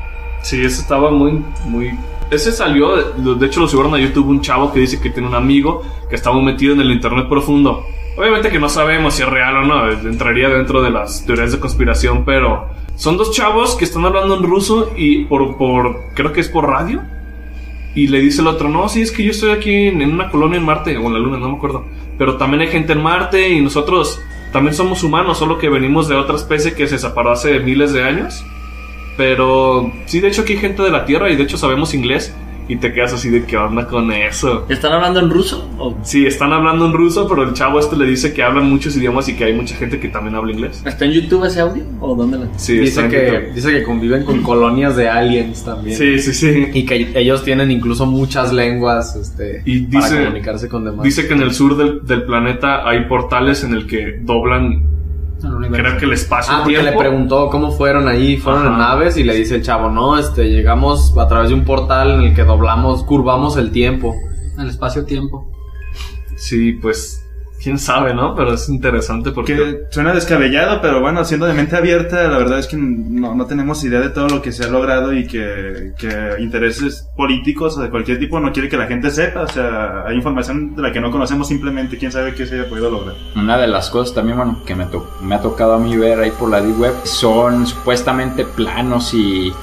Sí, 0.42 0.64
ese 0.64 0.82
estaba 0.82 1.12
muy, 1.12 1.44
muy... 1.66 1.98
Ese 2.32 2.54
salió, 2.54 2.96
de 2.96 3.46
hecho 3.46 3.60
lo 3.60 3.68
subieron 3.68 3.94
a 3.94 4.00
YouTube 4.00 4.30
un 4.30 4.40
chavo 4.40 4.72
que 4.72 4.80
dice 4.80 5.02
que 5.02 5.10
tiene 5.10 5.28
un 5.28 5.36
amigo 5.36 5.84
que 6.10 6.16
estaba 6.16 6.42
metido 6.42 6.74
en 6.74 6.80
el 6.80 6.90
internet 6.90 7.28
profundo. 7.28 7.86
Obviamente 8.18 8.50
que 8.50 8.58
no 8.58 8.70
sabemos 8.70 9.16
si 9.16 9.24
es 9.24 9.28
real 9.28 9.58
o 9.58 9.66
no, 9.66 9.90
entraría 9.92 10.48
dentro 10.48 10.82
de 10.82 10.92
las 10.92 11.26
teorías 11.26 11.52
de 11.52 11.60
conspiración, 11.60 12.24
pero 12.24 12.70
son 12.96 13.18
dos 13.18 13.32
chavos 13.32 13.76
que 13.76 13.84
están 13.84 14.06
hablando 14.06 14.38
en 14.38 14.44
ruso 14.44 14.94
y 14.96 15.26
por, 15.26 15.58
por 15.58 16.14
creo 16.14 16.32
que 16.32 16.40
es 16.40 16.48
por 16.48 16.70
radio. 16.70 17.02
Y 17.96 18.08
le 18.08 18.22
dice 18.22 18.40
el 18.40 18.48
otro, 18.48 18.70
no, 18.70 18.88
sí, 18.88 19.02
es 19.02 19.12
que 19.12 19.26
yo 19.26 19.32
estoy 19.32 19.52
aquí 19.52 19.88
en, 19.88 20.02
en 20.02 20.14
una 20.14 20.30
colonia 20.30 20.58
en 20.58 20.66
Marte, 20.66 20.96
o 20.96 21.08
en 21.08 21.14
la 21.14 21.20
Luna, 21.20 21.38
no 21.38 21.50
me 21.50 21.58
acuerdo. 21.58 21.84
Pero 22.18 22.38
también 22.38 22.62
hay 22.62 22.70
gente 22.70 22.94
en 22.94 23.04
Marte 23.04 23.50
y 23.50 23.60
nosotros 23.60 24.22
también 24.54 24.74
somos 24.74 25.04
humanos, 25.04 25.38
solo 25.38 25.58
que 25.58 25.68
venimos 25.68 26.08
de 26.08 26.16
otra 26.16 26.38
especie 26.38 26.74
que 26.74 26.88
se 26.88 26.98
separó 26.98 27.32
hace 27.32 27.60
miles 27.60 27.92
de 27.92 28.04
años. 28.06 28.46
Pero 29.18 29.92
sí, 30.06 30.20
de 30.20 30.30
hecho 30.30 30.42
aquí 30.44 30.54
hay 30.54 30.60
gente 30.60 30.82
de 30.84 30.90
la 30.90 31.06
Tierra 31.06 31.30
y 31.32 31.36
de 31.36 31.44
hecho 31.44 31.58
sabemos 31.58 31.94
inglés. 31.94 32.34
Y 32.68 32.78
te 32.78 32.94
quedas 32.94 33.12
así 33.12 33.30
de 33.30 33.44
qué 33.44 33.58
onda 33.58 33.86
con 33.86 34.14
eso. 34.14 34.66
¿Están 34.70 34.94
hablando 34.94 35.20
en 35.20 35.30
ruso? 35.30 35.68
¿O 35.78 35.98
Sí, 36.04 36.26
están 36.26 36.54
hablando 36.54 36.86
en 36.86 36.94
ruso, 36.94 37.28
pero 37.28 37.44
el 37.44 37.52
chavo 37.54 37.80
este 37.82 37.98
le 37.98 38.06
dice 38.06 38.34
que 38.34 38.44
hablan 38.44 38.70
muchos 38.70 38.96
idiomas 38.96 39.28
y 39.28 39.36
que 39.36 39.44
hay 39.44 39.54
mucha 39.54 39.76
gente 39.76 40.00
que 40.00 40.08
también 40.08 40.36
habla 40.36 40.54
inglés. 40.54 40.82
¿Está 40.86 41.04
en 41.04 41.12
YouTube 41.12 41.44
ese 41.44 41.60
audio? 41.60 41.84
¿O 42.00 42.16
dónde 42.16 42.38
lo 42.38 42.46
Sí, 42.56 42.80
está 42.80 42.82
Dice 42.84 43.02
en 43.02 43.10
que, 43.12 43.26
YouTube. 43.42 43.54
dice 43.56 43.72
que 43.72 43.84
conviven 43.84 44.24
con 44.24 44.42
colonias 44.42 44.96
de 44.96 45.10
aliens 45.10 45.66
también. 45.66 45.98
Sí, 45.98 46.20
sí, 46.20 46.34
sí. 46.34 46.68
Y 46.74 46.86
que 46.86 47.12
ellos 47.16 47.44
tienen 47.44 47.72
incluso 47.72 48.06
muchas 48.06 48.54
lenguas 48.54 49.18
este, 49.18 49.64
Y 49.66 49.82
para 49.88 50.06
dice- 50.06 50.24
comunicarse 50.24 50.70
con 50.70 50.86
demás. 50.86 51.04
Dice 51.04 51.28
que 51.28 51.34
en 51.34 51.42
el 51.42 51.54
sur 51.54 51.76
del, 51.76 52.06
del 52.06 52.24
planeta 52.24 52.88
hay 52.88 53.04
portales 53.06 53.66
en 53.66 53.74
el 53.74 53.86
que 53.86 54.20
doblan. 54.22 55.01
Creo 55.72 55.98
que 55.98 56.06
el 56.06 56.14
espacio 56.14 56.54
Ah, 56.56 56.62
porque 56.64 56.82
le 56.82 56.92
preguntó 56.94 57.50
cómo 57.50 57.72
fueron 57.72 58.08
ahí, 58.08 58.38
fueron 58.38 58.68
en 58.68 58.78
naves 58.78 59.18
y 59.18 59.24
le 59.24 59.36
dice 59.36 59.56
el 59.56 59.64
chavo, 59.64 59.90
no, 59.90 60.18
este, 60.18 60.50
llegamos 60.50 61.18
a 61.18 61.28
través 61.28 61.50
de 61.50 61.56
un 61.56 61.66
portal 61.66 62.12
en 62.12 62.22
el 62.22 62.36
que 62.36 62.44
doblamos, 62.44 63.04
curvamos 63.04 63.58
el 63.58 63.72
tiempo. 63.72 64.16
El 64.60 64.70
espacio-tiempo. 64.70 65.48
Sí, 66.36 66.74
pues, 66.74 67.21
quién 67.62 67.78
sabe, 67.78 68.14
¿no? 68.14 68.36
Pero 68.36 68.54
es 68.54 68.68
interesante 68.70 69.32
porque... 69.32 69.56
Que 69.56 69.80
suena 69.90 70.14
descabellado, 70.14 70.82
pero 70.82 71.00
bueno, 71.02 71.24
siendo 71.26 71.46
de 71.46 71.54
mente 71.54 71.76
abierta, 71.76 72.28
la 72.28 72.38
verdad 72.38 72.60
es 72.60 72.68
que 72.68 72.78
no, 72.78 73.36
no 73.36 73.46
tenemos 73.46 73.84
idea 73.84 74.00
de 74.00 74.10
todo 74.10 74.28
lo 74.28 74.42
que 74.42 74.52
se 74.52 74.64
ha 74.64 74.68
logrado 74.68 75.14
y 75.14 75.28
que, 75.28 75.94
que 75.98 76.36
intereses 76.40 77.08
políticos 77.16 77.78
o 77.78 77.82
de 77.82 77.90
cualquier 77.90 78.20
tipo 78.20 78.40
no 78.40 78.52
quiere 78.52 78.70
que 78.70 78.78
la 78.78 78.88
gente 78.88 79.10
sepa. 79.12 79.42
O 79.42 79.48
sea, 79.48 80.04
hay 80.08 80.16
información 80.16 80.76
de 80.76 80.82
la 80.82 80.92
que 80.92 81.00
no 81.02 81.12
conocemos 81.12 81.48
simplemente, 81.48 81.98
quién 81.98 82.12
sabe 82.12 82.34
qué 82.34 82.46
se 82.46 82.56
haya 82.60 82.70
podido 82.70 82.90
lograr. 82.90 83.16
Una 83.36 83.58
de 83.58 83.68
las 83.68 83.90
cosas 83.90 84.16
también, 84.16 84.38
bueno, 84.38 84.62
que 84.66 84.76
me, 84.76 84.86
to- 84.86 85.10
me 85.22 85.36
ha 85.36 85.42
tocado 85.42 85.74
a 85.74 85.80
mí 85.80 85.96
ver 85.98 86.20
ahí 86.20 86.32
por 86.32 86.50
la 86.50 86.62
D-Web 86.62 86.94
son 87.04 87.68
supuestamente 87.68 88.46
planos 88.46 89.14
y, 89.14 89.54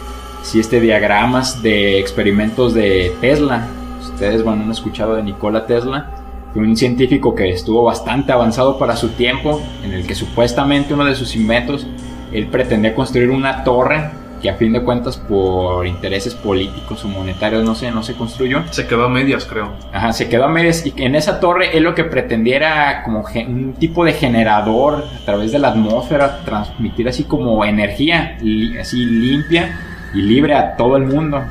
sí, 0.42 0.60
este, 0.60 0.80
diagramas 0.80 1.62
de 1.62 1.98
experimentos 1.98 2.74
de 2.74 3.16
Tesla. 3.20 3.66
Ustedes, 4.00 4.42
bueno, 4.42 4.62
han 4.64 4.70
escuchado 4.70 5.14
de 5.16 5.22
Nikola 5.22 5.66
Tesla. 5.66 6.14
Un 6.58 6.76
científico 6.76 7.34
que 7.34 7.50
estuvo 7.50 7.82
bastante 7.84 8.32
avanzado 8.32 8.78
para 8.78 8.96
su 8.96 9.10
tiempo, 9.10 9.62
en 9.84 9.92
el 9.92 10.06
que 10.06 10.14
supuestamente 10.14 10.92
uno 10.92 11.04
de 11.04 11.14
sus 11.14 11.34
inventos, 11.36 11.86
él 12.32 12.46
pretendía 12.48 12.94
construir 12.94 13.30
una 13.30 13.62
torre 13.64 14.10
que 14.42 14.50
a 14.50 14.54
fin 14.54 14.72
de 14.72 14.82
cuentas 14.82 15.16
por 15.16 15.84
intereses 15.86 16.34
políticos 16.34 17.04
o 17.04 17.08
monetarios 17.08 17.64
no 17.64 17.74
se, 17.74 17.90
no 17.90 18.02
se 18.04 18.14
construyó. 18.14 18.62
Se 18.70 18.86
quedó 18.86 19.04
a 19.04 19.08
medias, 19.08 19.44
creo. 19.44 19.72
Ajá, 19.92 20.12
se 20.12 20.28
quedó 20.28 20.44
a 20.44 20.48
medias 20.48 20.84
y 20.86 20.92
en 20.96 21.14
esa 21.16 21.40
torre 21.40 21.76
él 21.76 21.82
lo 21.84 21.94
que 21.94 22.04
pretendía 22.04 22.56
era 22.56 23.02
como 23.02 23.24
un 23.48 23.74
tipo 23.74 24.04
de 24.04 24.12
generador 24.12 25.04
a 25.22 25.24
través 25.24 25.50
de 25.52 25.58
la 25.58 25.68
atmósfera, 25.68 26.40
transmitir 26.44 27.08
así 27.08 27.24
como 27.24 27.64
energía, 27.64 28.36
li- 28.40 28.78
así 28.78 29.04
limpia 29.06 29.76
y 30.14 30.22
libre 30.22 30.54
a 30.54 30.76
todo 30.76 30.96
el 30.96 31.04
mundo. 31.06 31.42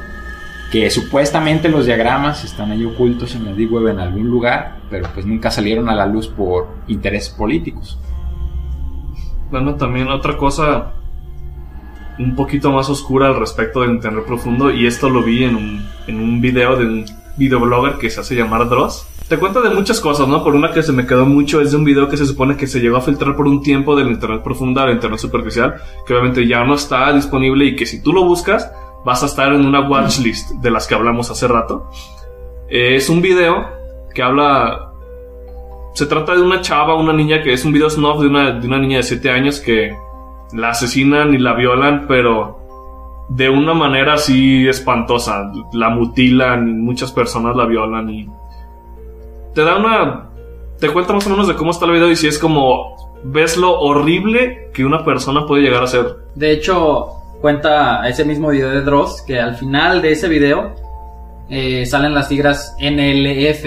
Que 0.71 0.89
supuestamente 0.89 1.69
los 1.69 1.85
diagramas 1.85 2.43
están 2.43 2.71
ahí 2.71 2.83
ocultos 2.83 3.35
en 3.35 3.45
la 3.45 3.53
Deep 3.53 3.71
Web 3.71 3.87
en 3.87 3.99
algún 3.99 4.27
lugar, 4.27 4.79
pero 4.89 5.07
pues 5.13 5.25
nunca 5.25 5.49
salieron 5.49 5.87
a 5.89 5.95
la 5.95 6.05
luz 6.05 6.27
por 6.27 6.67
intereses 6.87 7.29
políticos. 7.29 7.97
Bueno, 9.49 9.75
también 9.75 10.09
otra 10.09 10.35
cosa 10.35 10.93
un 12.19 12.35
poquito 12.35 12.71
más 12.71 12.89
oscura 12.89 13.27
al 13.27 13.39
respecto 13.39 13.81
del 13.81 13.91
Internet 13.91 14.25
profundo, 14.25 14.71
y 14.71 14.87
esto 14.87 15.09
lo 15.09 15.23
vi 15.23 15.45
en 15.45 15.55
un, 15.55 15.85
en 16.07 16.19
un 16.19 16.41
video 16.41 16.75
de 16.75 16.85
un 16.85 17.05
videoblogger 17.37 17.97
que 17.97 18.09
se 18.09 18.19
hace 18.19 18.35
llamar 18.35 18.67
Dross. 18.67 19.07
Te 19.29 19.37
cuenta 19.37 19.61
de 19.61 19.69
muchas 19.69 19.99
cosas, 19.99 20.27
¿no? 20.27 20.43
Por 20.43 20.55
una 20.55 20.71
que 20.71 20.81
se 20.81 20.93
me 20.93 21.05
quedó 21.05 21.25
mucho 21.25 21.61
es 21.61 21.71
de 21.71 21.77
un 21.77 21.83
video 21.83 22.09
que 22.09 22.17
se 22.17 22.25
supone 22.25 22.57
que 22.57 22.65
se 22.65 22.79
llegó 22.79 22.97
a 22.97 23.01
filtrar 23.01 23.35
por 23.35 23.47
un 23.47 23.61
tiempo 23.61 23.95
del 23.95 24.07
Internet 24.07 24.41
profundo 24.41 24.81
al 24.81 24.91
Internet 24.91 25.19
superficial, 25.19 25.75
que 26.05 26.13
obviamente 26.13 26.47
ya 26.47 26.63
no 26.63 26.75
está 26.75 27.13
disponible 27.13 27.65
y 27.65 27.75
que 27.75 27.85
si 27.85 28.01
tú 28.01 28.13
lo 28.13 28.23
buscas 28.23 28.71
vas 29.05 29.23
a 29.23 29.27
estar 29.27 29.53
en 29.53 29.65
una 29.65 29.87
watchlist 29.87 30.51
de 30.51 30.71
las 30.71 30.87
que 30.87 30.95
hablamos 30.95 31.29
hace 31.31 31.47
rato. 31.47 31.89
Eh, 32.69 32.95
es 32.95 33.09
un 33.09 33.21
video 33.21 33.65
que 34.13 34.21
habla 34.21 34.87
se 35.97 36.05
trata 36.05 36.35
de 36.35 36.43
una 36.43 36.61
chava, 36.61 36.93
una 36.93 37.11
niña 37.11 37.41
que 37.41 37.53
es 37.53 37.65
un 37.65 37.71
video 37.71 37.89
snuff 37.89 38.21
de 38.21 38.27
una, 38.27 38.51
de 38.51 38.67
una 38.67 38.77
niña 38.77 38.97
de 38.97 39.03
7 39.03 39.31
años 39.31 39.59
que 39.59 39.97
la 40.53 40.69
asesinan 40.69 41.33
y 41.33 41.39
la 41.39 41.55
violan, 41.55 42.05
pero 42.07 42.59
de 43.29 43.49
una 43.49 43.73
manera 43.73 44.13
así 44.13 44.67
espantosa. 44.67 45.51
La 45.73 45.89
mutilan 45.89 46.69
y 46.69 46.73
muchas 46.73 47.11
personas 47.11 47.55
la 47.55 47.65
violan 47.65 48.09
y 48.11 48.29
te 49.55 49.63
da 49.63 49.77
una... 49.77 50.29
Te 50.79 50.87
cuenta 50.89 51.13
más 51.13 51.25
o 51.25 51.31
menos 51.31 51.47
de 51.47 51.55
cómo 51.55 51.71
está 51.71 51.85
el 51.85 51.93
video 51.93 52.11
y 52.11 52.15
si 52.15 52.27
es 52.27 52.37
como... 52.37 52.95
Ves 53.23 53.57
lo 53.57 53.79
horrible 53.79 54.69
que 54.75 54.85
una 54.85 55.03
persona 55.03 55.47
puede 55.47 55.63
llegar 55.63 55.81
a 55.81 55.87
ser. 55.87 56.15
De 56.35 56.51
hecho, 56.51 57.16
cuenta 57.41 58.07
ese 58.07 58.25
mismo 58.25 58.49
video 58.49 58.69
de 58.69 58.81
Dross 58.81 59.21
que 59.21 59.39
al 59.39 59.55
final 59.55 60.01
de 60.01 60.11
ese 60.11 60.27
video 60.27 60.75
eh, 61.49 61.85
salen 61.85 62.13
las 62.13 62.27
siglas 62.27 62.75
NLF 62.79 63.65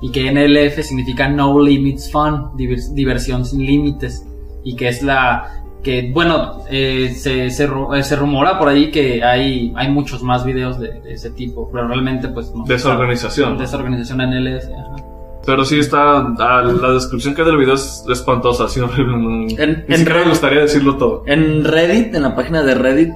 y 0.00 0.10
que 0.10 0.32
NLF 0.32 0.82
significa 0.84 1.28
No 1.28 1.60
Limits 1.60 2.10
Fun, 2.10 2.52
divers- 2.56 2.92
diversión 2.94 3.44
sin 3.44 3.64
límites 3.64 4.26
y 4.64 4.74
que 4.76 4.88
es 4.88 5.02
la 5.02 5.58
que 5.82 6.10
bueno 6.12 6.62
eh, 6.70 7.12
se, 7.16 7.46
eh, 7.46 7.50
se 7.50 8.16
rumora 8.16 8.58
por 8.58 8.68
ahí 8.68 8.90
que 8.90 9.22
hay 9.24 9.72
hay 9.76 9.88
muchos 9.90 10.22
más 10.22 10.44
videos 10.44 10.78
de, 10.78 11.00
de 11.00 11.14
ese 11.14 11.30
tipo 11.30 11.68
pero 11.72 11.88
realmente 11.88 12.28
pues 12.28 12.52
no 12.54 12.64
De 12.64 12.76
esa 12.76 12.90
organización. 12.96 13.58
de 13.58 13.64
esa 13.64 13.76
organización 13.78 14.18
NLF 14.18 14.64
ajá. 14.64 14.96
Pero 15.44 15.64
sí 15.64 15.78
está... 15.80 16.22
la 16.38 16.92
descripción 16.92 17.34
que 17.34 17.42
hay 17.42 17.48
del 17.48 17.56
video 17.56 17.74
es 17.74 18.04
espantosa, 18.08 18.64
así 18.64 18.78
horrible. 18.80 19.16
no- 19.16 19.40
En- 19.58 19.84
ni 19.88 19.94
en 19.94 19.96
siquiera 19.98 20.20
me 20.20 20.28
gustaría 20.30 20.60
decirlo 20.60 20.96
todo. 20.96 21.24
En 21.26 21.64
Reddit, 21.64 22.14
en 22.14 22.22
la 22.22 22.36
página 22.36 22.62
de 22.62 22.74
Reddit, 22.74 23.10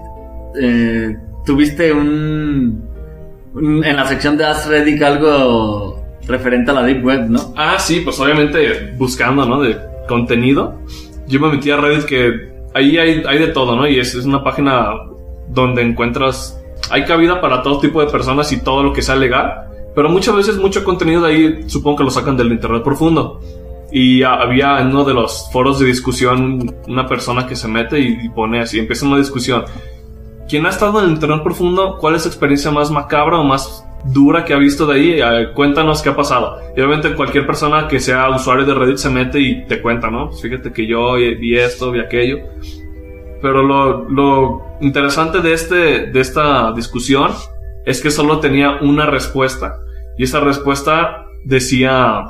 eh, 0.60 1.16
tuviste 1.44 1.92
un, 1.92 2.82
un- 3.54 3.84
En 3.84 3.96
la 3.96 4.06
sección 4.06 4.36
de 4.36 4.44
Ask 4.44 4.68
Reddit 4.68 5.00
algo 5.02 6.02
referente 6.26 6.72
a 6.72 6.74
la 6.74 6.82
Deep 6.82 7.04
Web, 7.04 7.26
¿no? 7.30 7.54
Ah, 7.56 7.76
sí, 7.78 8.00
pues 8.00 8.18
obviamente 8.18 8.92
buscando, 8.98 9.46
¿no? 9.46 9.62
De 9.62 9.76
contenido. 10.08 10.80
Yo 11.28 11.38
me 11.40 11.50
metí 11.52 11.70
a 11.70 11.76
Reddit 11.76 12.04
que 12.06 12.52
ahí 12.74 12.98
hay, 12.98 13.22
hay 13.26 13.38
de 13.38 13.48
todo, 13.48 13.76
¿no? 13.76 13.86
Y 13.86 14.00
es, 14.00 14.14
es 14.14 14.24
una 14.24 14.42
página 14.42 14.88
donde 15.48 15.82
encuentras... 15.82 16.60
Hay 16.90 17.04
cabida 17.04 17.40
para 17.40 17.62
todo 17.62 17.78
tipo 17.80 18.00
de 18.00 18.10
personas 18.10 18.50
y 18.52 18.62
todo 18.62 18.82
lo 18.82 18.92
que 18.92 19.02
sea 19.02 19.14
legal. 19.16 19.62
Pero 19.96 20.10
muchas 20.10 20.36
veces 20.36 20.58
mucho 20.58 20.84
contenido 20.84 21.22
de 21.22 21.32
ahí 21.32 21.64
supongo 21.68 21.96
que 21.96 22.04
lo 22.04 22.10
sacan 22.10 22.36
del 22.36 22.52
internet 22.52 22.82
profundo. 22.84 23.40
Y 23.90 24.22
había 24.22 24.78
en 24.80 24.88
uno 24.88 25.04
de 25.04 25.14
los 25.14 25.48
foros 25.50 25.78
de 25.78 25.86
discusión 25.86 26.76
una 26.86 27.06
persona 27.06 27.46
que 27.46 27.56
se 27.56 27.66
mete 27.66 27.98
y, 27.98 28.18
y 28.22 28.28
pone 28.28 28.60
así, 28.60 28.78
empieza 28.78 29.06
una 29.06 29.16
discusión. 29.16 29.64
¿Quién 30.48 30.66
ha 30.66 30.68
estado 30.68 31.00
en 31.00 31.06
el 31.06 31.12
internet 31.12 31.42
profundo? 31.42 31.96
¿Cuál 31.98 32.14
es 32.14 32.26
la 32.26 32.28
experiencia 32.28 32.70
más 32.70 32.90
macabra 32.90 33.38
o 33.38 33.44
más 33.44 33.86
dura 34.04 34.44
que 34.44 34.52
ha 34.52 34.58
visto 34.58 34.86
de 34.86 34.94
ahí? 34.94 35.18
Eh, 35.18 35.52
cuéntanos 35.54 36.02
qué 36.02 36.10
ha 36.10 36.14
pasado. 36.14 36.58
Y 36.76 36.80
obviamente 36.80 37.14
cualquier 37.14 37.46
persona 37.46 37.88
que 37.88 37.98
sea 37.98 38.28
usuario 38.28 38.66
de 38.66 38.74
Reddit 38.74 38.98
se 38.98 39.08
mete 39.08 39.40
y 39.40 39.66
te 39.66 39.80
cuenta, 39.80 40.10
¿no? 40.10 40.28
Pues 40.28 40.42
fíjate 40.42 40.74
que 40.74 40.86
yo 40.86 41.14
vi 41.14 41.56
esto, 41.56 41.90
vi 41.90 42.00
aquello. 42.00 42.40
Pero 43.40 43.62
lo, 43.62 44.10
lo 44.10 44.62
interesante 44.82 45.40
de, 45.40 45.54
este, 45.54 46.06
de 46.06 46.20
esta 46.20 46.72
discusión 46.72 47.32
es 47.86 48.02
que 48.02 48.10
solo 48.10 48.40
tenía 48.40 48.78
una 48.82 49.06
respuesta. 49.06 49.80
Y 50.18 50.24
esa 50.24 50.40
respuesta 50.40 51.26
decía, 51.44 52.24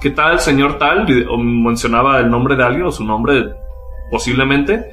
¿qué 0.00 0.10
tal, 0.10 0.40
señor 0.40 0.78
tal? 0.78 1.06
O 1.28 1.38
mencionaba 1.38 2.20
el 2.20 2.30
nombre 2.30 2.56
de 2.56 2.64
alguien 2.64 2.86
o 2.86 2.92
su 2.92 3.04
nombre 3.04 3.50
posiblemente. 4.10 4.84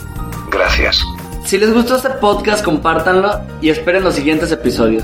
Gracias. 0.49 1.05
Si 1.45 1.59
les 1.59 1.71
gustó 1.71 1.97
este 1.97 2.09
podcast, 2.09 2.65
compártanlo 2.65 3.39
y 3.61 3.69
esperen 3.69 4.03
los 4.03 4.15
siguientes 4.15 4.51
episodios. 4.51 5.03